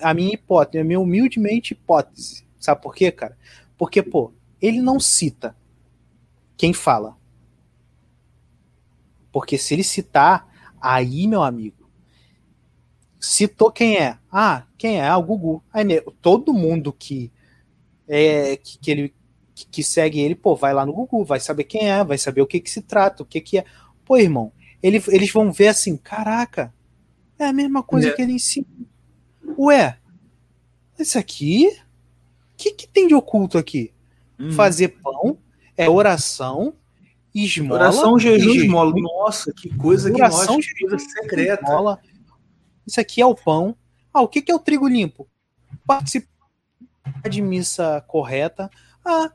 a 0.00 0.14
minha 0.14 0.34
hipótese, 0.34 0.78
a 0.80 0.84
minha 0.84 1.00
humildemente 1.00 1.72
hipótese. 1.72 2.46
Sabe 2.58 2.82
por 2.82 2.94
quê, 2.94 3.12
cara? 3.12 3.36
Porque, 3.78 4.02
pô, 4.02 4.32
ele 4.60 4.80
não 4.80 4.98
cita 4.98 5.56
quem 6.56 6.72
fala. 6.72 7.16
Porque 9.30 9.58
se 9.58 9.74
ele 9.74 9.84
citar, 9.84 10.74
aí, 10.80 11.26
meu 11.26 11.42
amigo, 11.42 11.75
citou 13.26 13.70
quem 13.70 13.96
é. 13.96 14.18
Ah, 14.30 14.64
quem 14.78 15.00
é? 15.00 15.08
Ah, 15.08 15.18
o 15.18 15.22
Gugu. 15.22 15.62
Aí, 15.72 15.84
todo 16.22 16.52
mundo 16.52 16.92
que 16.92 17.30
é, 18.08 18.56
que, 18.56 18.78
que 18.78 18.90
ele 18.90 19.14
que, 19.54 19.66
que, 19.66 19.82
segue 19.82 20.20
ele, 20.20 20.34
pô, 20.34 20.54
vai 20.54 20.74
lá 20.74 20.84
no 20.84 20.92
Google, 20.92 21.24
vai 21.24 21.40
saber 21.40 21.64
quem 21.64 21.90
é, 21.90 22.04
vai 22.04 22.18
saber 22.18 22.42
o 22.42 22.46
que 22.46 22.60
que 22.60 22.70
se 22.70 22.82
trata, 22.82 23.22
o 23.22 23.26
que 23.26 23.40
que 23.40 23.58
é. 23.58 23.64
Pô, 24.04 24.16
irmão, 24.18 24.52
ele, 24.82 25.02
eles 25.08 25.32
vão 25.32 25.50
ver 25.50 25.68
assim, 25.68 25.96
caraca, 25.96 26.72
é 27.38 27.46
a 27.46 27.52
mesma 27.52 27.82
coisa 27.82 28.08
é. 28.08 28.12
que 28.12 28.20
ele 28.20 28.32
ensina. 28.32 28.66
Ué, 29.58 29.98
esse 30.98 31.16
aqui, 31.16 31.68
o 31.68 32.56
que 32.56 32.72
que 32.72 32.86
tem 32.86 33.08
de 33.08 33.14
oculto 33.14 33.56
aqui? 33.56 33.92
Hum. 34.38 34.52
Fazer 34.52 34.88
pão, 35.02 35.38
é 35.74 35.88
oração, 35.88 36.74
esmola. 37.34 37.80
Oração, 37.80 38.18
jejum, 38.18 38.50
esmola. 38.50 38.92
Nossa, 38.94 39.52
que 39.54 39.74
coisa 39.74 40.12
oração, 40.12 40.58
que 40.60 40.84
nós, 40.84 40.90
coisa 40.90 40.98
secreta. 40.98 41.64
Esmola. 41.64 41.98
Isso 42.86 43.00
aqui 43.00 43.20
é 43.20 43.26
o 43.26 43.34
pão. 43.34 43.76
Ah, 44.12 44.22
o 44.22 44.28
que 44.28 44.40
que 44.40 44.50
é 44.50 44.54
o 44.54 44.60
trigo 44.60 44.86
limpo? 44.86 45.28
Participar 45.86 46.30
de 47.28 47.42
missa 47.42 48.00
correta. 48.06 48.70
Ah, 49.04 49.32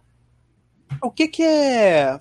o 1.01 1.11
que, 1.11 1.27
que 1.27 1.43
é 1.43 2.17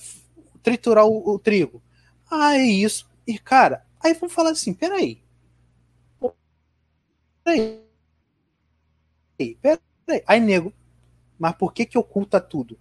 triturar 0.62 1.07
o, 1.07 1.35
o, 1.35 1.38
trigo? 1.38 1.83
Ah, 2.31 2.57
é 2.57 2.64
isso. 2.64 3.09
E, 3.27 3.38
cara, 3.38 3.87
aí 4.03 4.14
vamos 4.14 4.35
falar 4.35 4.51
assim: 4.51 4.75
peraí. 4.75 5.23
Peraí. 7.43 7.83
Peraí. 9.61 10.23
Aí, 10.27 10.40
nego, 10.40 10.73
mas 11.38 11.55
por 11.55 11.73
que 11.73 11.87
que 11.87 11.97
oculta 11.99 12.40
tudo? 12.40 12.79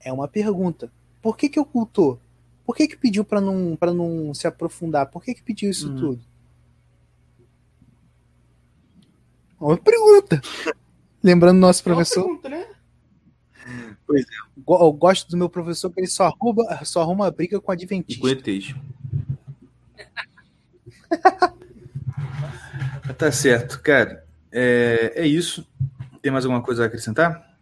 É 0.00 0.12
uma 0.12 0.28
pergunta. 0.28 0.90
Por 1.20 1.36
que 1.36 1.48
que 1.48 1.60
ocultou? 1.60 2.20
Por 2.64 2.76
que 2.76 2.86
que 2.86 2.96
pediu 2.96 3.24
para 3.24 3.40
não, 3.40 3.76
pra 3.76 3.92
não 3.92 4.32
se 4.32 4.46
aprofundar? 4.46 5.10
Por 5.10 5.22
que 5.22 5.34
que 5.34 5.42
pediu 5.42 5.70
isso 5.70 5.90
hum. 5.90 5.96
tudo? 5.96 6.27
Uma 9.60 9.76
pergunta. 9.76 10.40
Lembrando 11.22 11.58
nosso 11.58 11.82
professor. 11.82 12.22
Pergunta, 12.22 12.48
né? 12.48 12.66
Pois 14.06 14.22
é. 14.22 14.26
Eu 14.66 14.92
gosto 14.92 15.30
do 15.30 15.36
meu 15.36 15.50
professor 15.50 15.90
que 15.90 16.00
ele 16.00 16.06
só 16.06 16.26
arruma, 16.26 16.84
só 16.84 17.02
arruma 17.02 17.30
briga 17.30 17.60
com 17.60 17.70
adventista. 17.70 18.22
tá 23.18 23.32
certo, 23.32 23.82
cara. 23.82 24.24
É, 24.50 25.12
é 25.16 25.26
isso. 25.26 25.66
Tem 26.22 26.32
mais 26.32 26.44
alguma 26.44 26.62
coisa 26.62 26.84
a 26.84 26.86
acrescentar? 26.86 27.56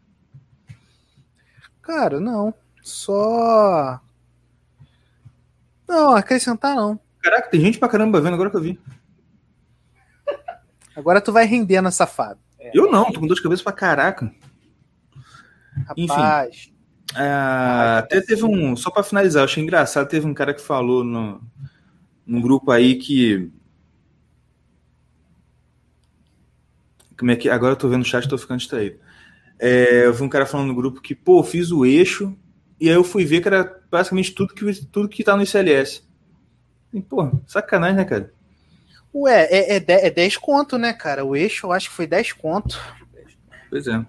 Cara, 1.83 2.21
não. 2.21 2.55
Só. 2.83 4.01
Não, 5.89 6.15
acrescentar 6.15 6.77
não. 6.77 7.01
Caraca, 7.21 7.51
tem 7.51 7.61
gente 7.61 7.79
pra 7.79 7.89
caramba 7.89 8.21
vendo 8.21 8.35
agora 8.35 8.51
que 8.51 8.57
eu 8.57 8.61
vi. 8.61 8.79
Agora 10.97 11.21
tu 11.21 11.33
vai 11.33 11.45
rendendo, 11.45 11.91
safado. 11.93 12.41
É. 12.59 12.71
Eu 12.75 12.91
não, 12.91 13.13
tô 13.13 13.21
com 13.21 13.27
dor 13.27 13.35
de 13.35 13.43
cabeça 13.43 13.63
pra 13.63 13.73
caraca. 13.73 14.33
Rapaz. 15.87 16.51
Enfim. 16.51 16.77
É, 17.15 17.99
até 17.99 18.21
teve 18.21 18.45
um. 18.45 18.75
Só 18.75 18.91
para 18.91 19.03
finalizar, 19.03 19.43
eu 19.43 19.45
achei 19.45 19.63
engraçado. 19.63 20.09
Teve 20.09 20.27
um 20.27 20.35
cara 20.35 20.55
que 20.55 20.61
falou 20.61 21.05
no, 21.05 21.41
num 22.27 22.41
grupo 22.41 22.71
aí 22.71 22.97
que. 22.97 23.51
Como 27.19 27.31
é 27.31 27.37
que. 27.37 27.49
Agora 27.49 27.73
eu 27.73 27.77
tô 27.77 27.89
vendo 27.89 28.03
o 28.03 28.07
chat 28.07 28.25
e 28.25 28.29
tô 28.29 28.39
ficando 28.39 28.59
distraído. 28.59 28.99
É, 29.59 30.07
eu 30.07 30.15
vi 30.15 30.23
um 30.23 30.29
cara 30.29 30.47
falando 30.47 30.69
no 30.69 30.75
grupo 30.75 31.01
que, 31.01 31.15
pô, 31.15 31.43
fiz 31.43 31.71
o 31.71 31.85
eixo. 31.85 32.37
E 32.81 32.89
aí 32.89 32.95
eu 32.95 33.05
fui 33.05 33.25
ver 33.25 33.41
que 33.41 33.49
era 33.49 33.81
basicamente 33.91 34.33
tudo 34.33 34.55
que, 34.55 34.87
tudo 34.87 35.09
que 35.09 35.25
tá 35.25 35.37
no 35.37 35.43
ICLS. 35.43 36.03
E, 36.93 37.01
pô, 37.01 37.31
sacanagem, 37.47 37.97
né, 37.97 38.05
cara? 38.05 38.35
Ué, 39.18 39.44
é, 39.50 39.76
é, 39.76 40.07
é 40.07 40.11
10 40.11 40.37
conto, 40.37 40.76
né, 40.76 40.92
cara? 40.92 41.24
O 41.24 41.35
eixo 41.35 41.66
eu 41.66 41.72
acho 41.72 41.88
que 41.88 41.96
foi 41.96 42.07
10 42.07 42.33
conto. 42.33 42.79
Pois 43.70 43.87
é. 43.87 44.05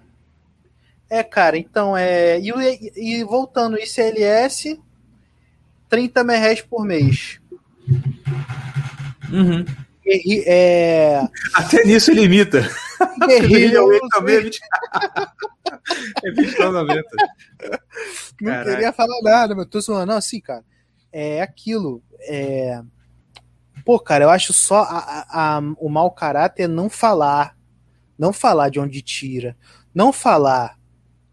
É, 1.08 1.22
cara, 1.22 1.56
então 1.56 1.96
é. 1.96 2.38
E, 2.38 2.50
e 2.94 3.24
voltando, 3.24 3.78
ICLS, 3.78 4.78
30 5.88 6.22
reais 6.22 6.60
por 6.60 6.84
mês. 6.84 7.40
Uhum. 9.32 9.64
E, 10.04 10.44
é... 10.46 11.26
Até 11.54 11.84
nisso 11.84 12.10
ele 12.10 12.24
imita. 12.24 12.68
Guerrilha 13.26 13.80
também 14.10 14.36
é 14.36 14.40
20... 14.40 14.60
é 16.24 16.30
29,90. 16.30 17.02
Não 18.40 18.64
queria 18.64 18.92
falar 18.92 19.22
nada, 19.22 19.54
mas 19.54 19.66
tô 19.66 19.80
zoando. 19.80 20.06
Não, 20.06 20.18
assim, 20.18 20.40
cara, 20.40 20.64
é 21.10 21.40
aquilo. 21.40 22.02
É... 22.20 22.82
Pô, 23.84 23.98
cara, 23.98 24.24
eu 24.24 24.30
acho 24.30 24.52
só 24.52 24.82
a, 24.82 24.98
a, 24.98 25.56
a, 25.56 25.60
o 25.78 25.88
mau 25.88 26.10
caráter 26.10 26.68
não 26.68 26.88
falar. 26.88 27.56
Não 28.18 28.32
falar 28.32 28.68
de 28.68 28.80
onde 28.80 29.00
tira. 29.00 29.56
Não 29.94 30.12
falar 30.12 30.78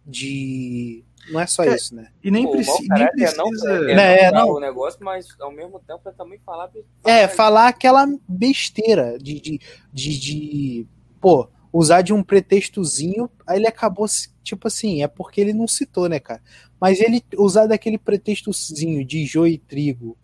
de. 0.05 1.03
Não 1.31 1.39
é 1.39 1.47
só 1.47 1.63
é, 1.63 1.75
isso, 1.75 1.95
né? 1.95 2.09
E 2.23 2.29
nem, 2.29 2.49
preci 2.49 2.87
nem 2.87 3.07
precisa. 3.07 3.37
Não, 3.37 3.99
é, 3.99 4.25
é, 4.25 4.31
não, 4.31 4.49
o 4.49 4.59
negócio, 4.59 5.03
mas 5.03 5.27
ao 5.39 5.51
mesmo 5.51 5.79
tempo 5.79 6.07
é 6.07 6.11
também 6.11 6.39
falar. 6.45 6.69
É, 7.03 7.27
falar 7.27 7.67
aquela 7.67 8.05
besteira 8.27 9.17
de, 9.17 9.39
de, 9.39 9.59
de, 9.91 10.19
de. 10.19 10.87
Pô, 11.19 11.49
usar 11.73 12.01
de 12.03 12.13
um 12.13 12.23
pretextozinho, 12.23 13.29
aí 13.45 13.57
ele 13.57 13.67
acabou, 13.67 14.05
tipo 14.41 14.67
assim, 14.67 15.03
é 15.03 15.07
porque 15.07 15.41
ele 15.41 15.51
não 15.51 15.67
citou, 15.67 16.07
né, 16.07 16.19
cara? 16.19 16.41
Mas 16.79 17.01
ele 17.01 17.21
usar 17.37 17.67
daquele 17.67 17.97
pretextozinho 17.97 19.03
de 19.03 19.25
joio 19.25 19.53
e 19.53 19.57
trigo, 19.57 20.15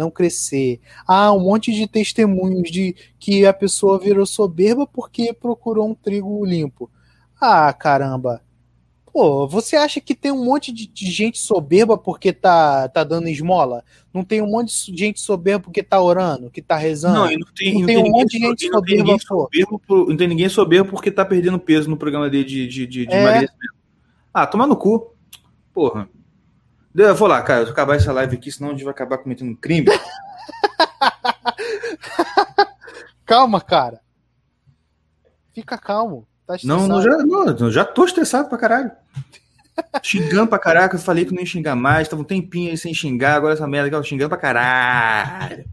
não 0.00 0.10
crescer. 0.10 0.80
Ah, 1.06 1.30
um 1.32 1.40
monte 1.40 1.72
de 1.72 1.86
testemunhos 1.86 2.70
de 2.70 2.96
que 3.18 3.44
a 3.44 3.52
pessoa 3.52 3.98
virou 3.98 4.24
soberba 4.24 4.86
porque 4.86 5.34
procurou 5.34 5.88
um 5.88 5.94
trigo 5.94 6.44
limpo. 6.44 6.90
Ah, 7.38 7.70
caramba. 7.72 8.42
Pô, 9.12 9.46
você 9.46 9.76
acha 9.76 10.00
que 10.00 10.14
tem 10.14 10.30
um 10.30 10.44
monte 10.44 10.72
de, 10.72 10.86
de, 10.86 11.10
gente 11.10 11.38
soberba 11.38 11.98
porque 11.98 12.32
tá, 12.32 12.88
tá 12.88 13.02
dando 13.02 13.28
esmola? 13.28 13.84
Não 14.14 14.24
tem 14.24 14.40
um 14.40 14.46
monte 14.46 14.90
de 14.90 14.96
gente 14.96 15.20
soberba 15.20 15.64
porque 15.64 15.82
tá 15.82 16.00
orando, 16.00 16.48
que 16.48 16.62
tá 16.62 16.76
rezando? 16.76 17.16
Não, 17.16 17.30
e 17.30 17.36
não 17.36 17.46
tem, 17.54 17.72
não 17.74 17.80
não 17.80 17.86
tem, 17.86 17.96
tem 17.96 18.04
um 18.04 18.10
monte 18.10 18.38
de 18.38 18.38
gente 18.38 18.70
soberba, 18.70 19.18
soberba 19.18 19.78
por, 19.86 20.08
Não 20.08 20.16
tem 20.16 20.28
ninguém 20.28 20.48
soberbo 20.48 20.90
porque 20.90 21.10
tá 21.10 21.24
perdendo 21.24 21.58
peso 21.58 21.90
no 21.90 21.96
programa 21.96 22.30
dele 22.30 22.44
de, 22.44 22.68
de, 22.68 22.86
de, 22.86 23.06
de 23.06 23.12
é. 23.12 23.20
emagrecimento. 23.20 23.74
Ah, 24.32 24.46
toma 24.46 24.66
no 24.66 24.76
cu. 24.76 25.12
Porra. 25.74 26.08
Eu 26.94 27.14
vou 27.14 27.28
lá, 27.28 27.40
cara, 27.42 27.60
eu 27.60 27.64
vou 27.66 27.72
acabar 27.72 27.96
essa 27.96 28.12
live 28.12 28.36
aqui, 28.36 28.50
senão 28.50 28.70
a 28.70 28.72
gente 28.72 28.84
vai 28.84 28.92
acabar 28.92 29.18
cometendo 29.18 29.50
um 29.50 29.56
crime. 29.56 29.86
Calma, 33.24 33.60
cara. 33.60 34.00
Fica 35.54 35.78
calmo. 35.78 36.26
Tá 36.44 36.56
não, 36.64 36.88
não, 36.88 37.00
já, 37.00 37.16
não, 37.18 37.70
já 37.70 37.84
tô 37.84 38.04
estressado 38.04 38.48
pra 38.48 38.58
caralho. 38.58 38.90
xingando 40.02 40.48
pra 40.48 40.58
caraca, 40.58 40.96
eu 40.96 41.00
falei 41.00 41.24
que 41.24 41.32
não 41.32 41.38
ia 41.40 41.46
xingar 41.46 41.76
mais, 41.76 42.08
tava 42.08 42.22
um 42.22 42.24
tempinho 42.24 42.70
aí 42.70 42.76
sem 42.76 42.92
xingar, 42.92 43.36
agora 43.36 43.54
essa 43.54 43.68
merda 43.68 43.86
aqui, 43.86 43.94
eu 43.94 44.02
xingando 44.02 44.30
pra 44.30 44.38
caralho. 44.38 45.64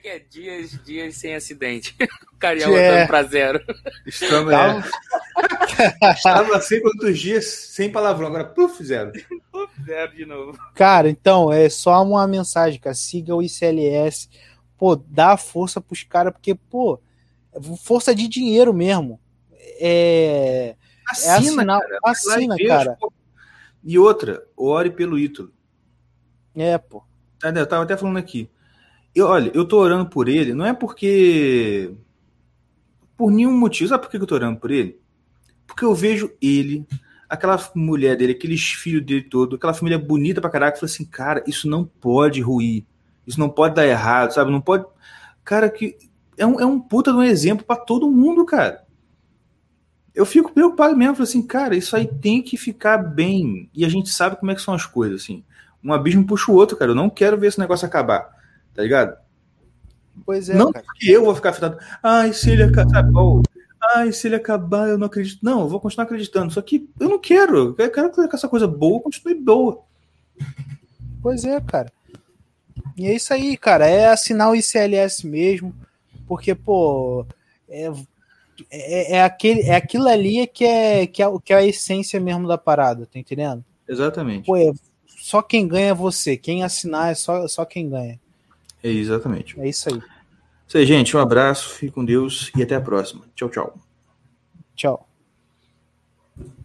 Que 0.00 0.08
é 0.08 0.18
dias, 0.18 0.78
dias 0.84 1.16
sem 1.16 1.34
acidente. 1.34 1.96
O 2.32 2.36
Cariel 2.36 2.76
é. 2.76 3.06
pra 3.06 3.22
zero. 3.22 3.60
Estamos, 4.06 4.52
é. 4.52 6.12
Estava 6.12 6.56
assim 6.56 6.80
quantos 6.80 7.18
dias 7.18 7.44
sem 7.46 7.90
palavrão, 7.90 8.28
agora 8.28 8.44
puf, 8.44 8.82
zero. 8.82 9.12
Puf, 9.50 9.82
zero 9.84 10.14
de 10.14 10.24
novo. 10.24 10.58
Cara, 10.74 11.08
então, 11.08 11.52
é 11.52 11.68
só 11.68 12.02
uma 12.02 12.26
mensagem, 12.26 12.80
cara. 12.80 12.94
Siga 12.94 13.34
o 13.34 13.42
ICLS. 13.42 14.28
Pô, 14.78 14.96
dá 14.96 15.36
força 15.36 15.80
pros 15.80 16.02
caras, 16.02 16.32
porque, 16.32 16.54
pô, 16.54 17.00
força 17.82 18.14
de 18.14 18.26
dinheiro 18.26 18.72
mesmo 18.72 19.20
é. 19.80 20.76
Assina, 21.08 21.62
é 21.62 21.66
cara. 21.66 21.98
Assina, 22.04 22.56
cara. 22.68 22.98
E 23.82 23.98
outra, 23.98 24.46
ore 24.56 24.90
pelo 24.90 25.18
Ítalo. 25.18 25.52
É, 26.54 26.76
pô. 26.76 27.02
Eu 27.42 27.66
tava 27.66 27.82
até 27.82 27.96
falando 27.96 28.18
aqui. 28.18 28.50
Eu, 29.14 29.26
olha, 29.26 29.50
eu 29.54 29.64
tô 29.66 29.78
orando 29.78 30.08
por 30.08 30.28
ele, 30.28 30.54
não 30.54 30.64
é 30.64 30.72
porque. 30.72 31.94
Por 33.16 33.30
nenhum 33.30 33.52
motivo. 33.52 33.88
Sabe 33.88 34.02
por 34.02 34.10
que 34.10 34.16
eu 34.16 34.26
tô 34.26 34.34
orando 34.34 34.58
por 34.58 34.70
ele? 34.70 34.98
Porque 35.66 35.84
eu 35.84 35.94
vejo 35.94 36.32
ele, 36.40 36.86
aquela 37.28 37.58
mulher 37.74 38.16
dele, 38.16 38.32
aqueles 38.32 38.62
filhos 38.72 39.04
dele 39.04 39.22
todo, 39.22 39.56
aquela 39.56 39.74
família 39.74 39.98
bonita 39.98 40.40
pra 40.40 40.50
caraca. 40.50 40.76
Eu 40.76 40.80
falei 40.80 40.94
assim, 40.94 41.04
cara, 41.04 41.44
isso 41.46 41.68
não 41.68 41.84
pode 41.84 42.40
ruir. 42.40 42.84
Isso 43.26 43.38
não 43.38 43.48
pode 43.48 43.74
dar 43.74 43.86
errado, 43.86 44.32
sabe? 44.32 44.50
Não 44.50 44.60
pode. 44.60 44.84
Cara, 45.44 45.68
que. 45.68 45.96
É 46.38 46.46
um, 46.46 46.58
é 46.58 46.64
um 46.64 46.80
puta 46.80 47.12
de 47.12 47.18
um 47.18 47.22
exemplo 47.22 47.66
para 47.66 47.76
todo 47.76 48.10
mundo, 48.10 48.46
cara. 48.46 48.84
Eu 50.14 50.24
fico 50.24 50.52
preocupado 50.52 50.96
mesmo, 50.96 51.14
falei 51.14 51.28
assim, 51.28 51.46
cara, 51.46 51.76
isso 51.76 51.94
aí 51.94 52.06
tem 52.06 52.42
que 52.42 52.56
ficar 52.56 52.96
bem. 52.96 53.68
E 53.74 53.84
a 53.84 53.88
gente 53.88 54.08
sabe 54.08 54.36
como 54.36 54.50
é 54.50 54.54
que 54.54 54.62
são 54.62 54.72
as 54.72 54.86
coisas, 54.86 55.22
assim. 55.22 55.44
Um 55.84 55.92
abismo 55.92 56.26
puxa 56.26 56.50
o 56.50 56.54
outro, 56.54 56.76
cara. 56.76 56.92
Eu 56.92 56.94
não 56.94 57.10
quero 57.10 57.38
ver 57.38 57.48
esse 57.48 57.58
negócio 57.58 57.86
acabar. 57.86 58.39
Tá 58.74 58.82
ligado? 58.82 59.16
Pois 60.24 60.48
é. 60.48 60.54
Não 60.54 60.72
cara. 60.72 60.84
porque 60.84 61.10
eu 61.10 61.24
vou 61.24 61.34
ficar 61.34 61.50
afetado. 61.50 61.78
Ai, 62.02 62.32
se 62.32 62.50
ele 62.50 62.62
acabar. 62.62 63.04
Ai, 63.94 64.12
se 64.12 64.28
ele 64.28 64.36
acabar, 64.36 64.88
eu 64.88 64.98
não 64.98 65.06
acredito. 65.06 65.40
Não, 65.42 65.60
eu 65.62 65.68
vou 65.68 65.80
continuar 65.80 66.04
acreditando. 66.04 66.52
Só 66.52 66.60
que 66.60 66.88
eu 66.98 67.08
não 67.08 67.18
quero. 67.18 67.74
Eu 67.78 67.90
quero 67.90 68.10
que 68.10 68.36
essa 68.36 68.48
coisa 68.48 68.66
boa 68.66 69.00
continue 69.00 69.34
boa. 69.34 69.82
Pois 71.22 71.44
é, 71.44 71.60
cara. 71.60 71.92
E 72.96 73.06
é 73.06 73.14
isso 73.14 73.32
aí, 73.32 73.56
cara. 73.56 73.86
É 73.86 74.08
assinar 74.08 74.50
o 74.50 74.54
ICLS 74.54 75.26
mesmo. 75.26 75.74
Porque, 76.26 76.54
pô. 76.54 77.26
É, 77.68 77.90
é, 78.70 79.16
é, 79.16 79.22
aquele, 79.22 79.62
é 79.62 79.74
aquilo 79.74 80.08
ali 80.08 80.46
que 80.46 80.64
é, 80.64 81.06
que, 81.06 81.22
é, 81.22 81.26
que 81.42 81.52
é 81.52 81.56
a 81.56 81.64
essência 81.64 82.20
mesmo 82.20 82.46
da 82.46 82.58
parada, 82.58 83.06
tá 83.06 83.18
entendendo? 83.18 83.64
Exatamente. 83.88 84.46
Pô, 84.46 84.56
é, 84.56 84.72
só 85.06 85.40
quem 85.40 85.66
ganha 85.66 85.88
é 85.90 85.94
você. 85.94 86.36
Quem 86.36 86.62
assinar 86.62 87.10
é 87.10 87.14
só, 87.14 87.46
só 87.48 87.64
quem 87.64 87.88
ganha. 87.88 88.20
É 88.82 88.88
exatamente. 88.88 89.60
É 89.60 89.68
isso 89.68 89.92
aí. 89.92 90.02
Isso 90.66 90.78
aí, 90.78 90.86
gente. 90.86 91.16
Um 91.16 91.20
abraço, 91.20 91.70
fique 91.70 91.92
com 91.92 92.04
Deus 92.04 92.50
e 92.56 92.62
até 92.62 92.76
a 92.76 92.80
próxima. 92.80 93.24
Tchau, 93.34 93.48
tchau. 93.48 93.78
Tchau. 94.76 95.08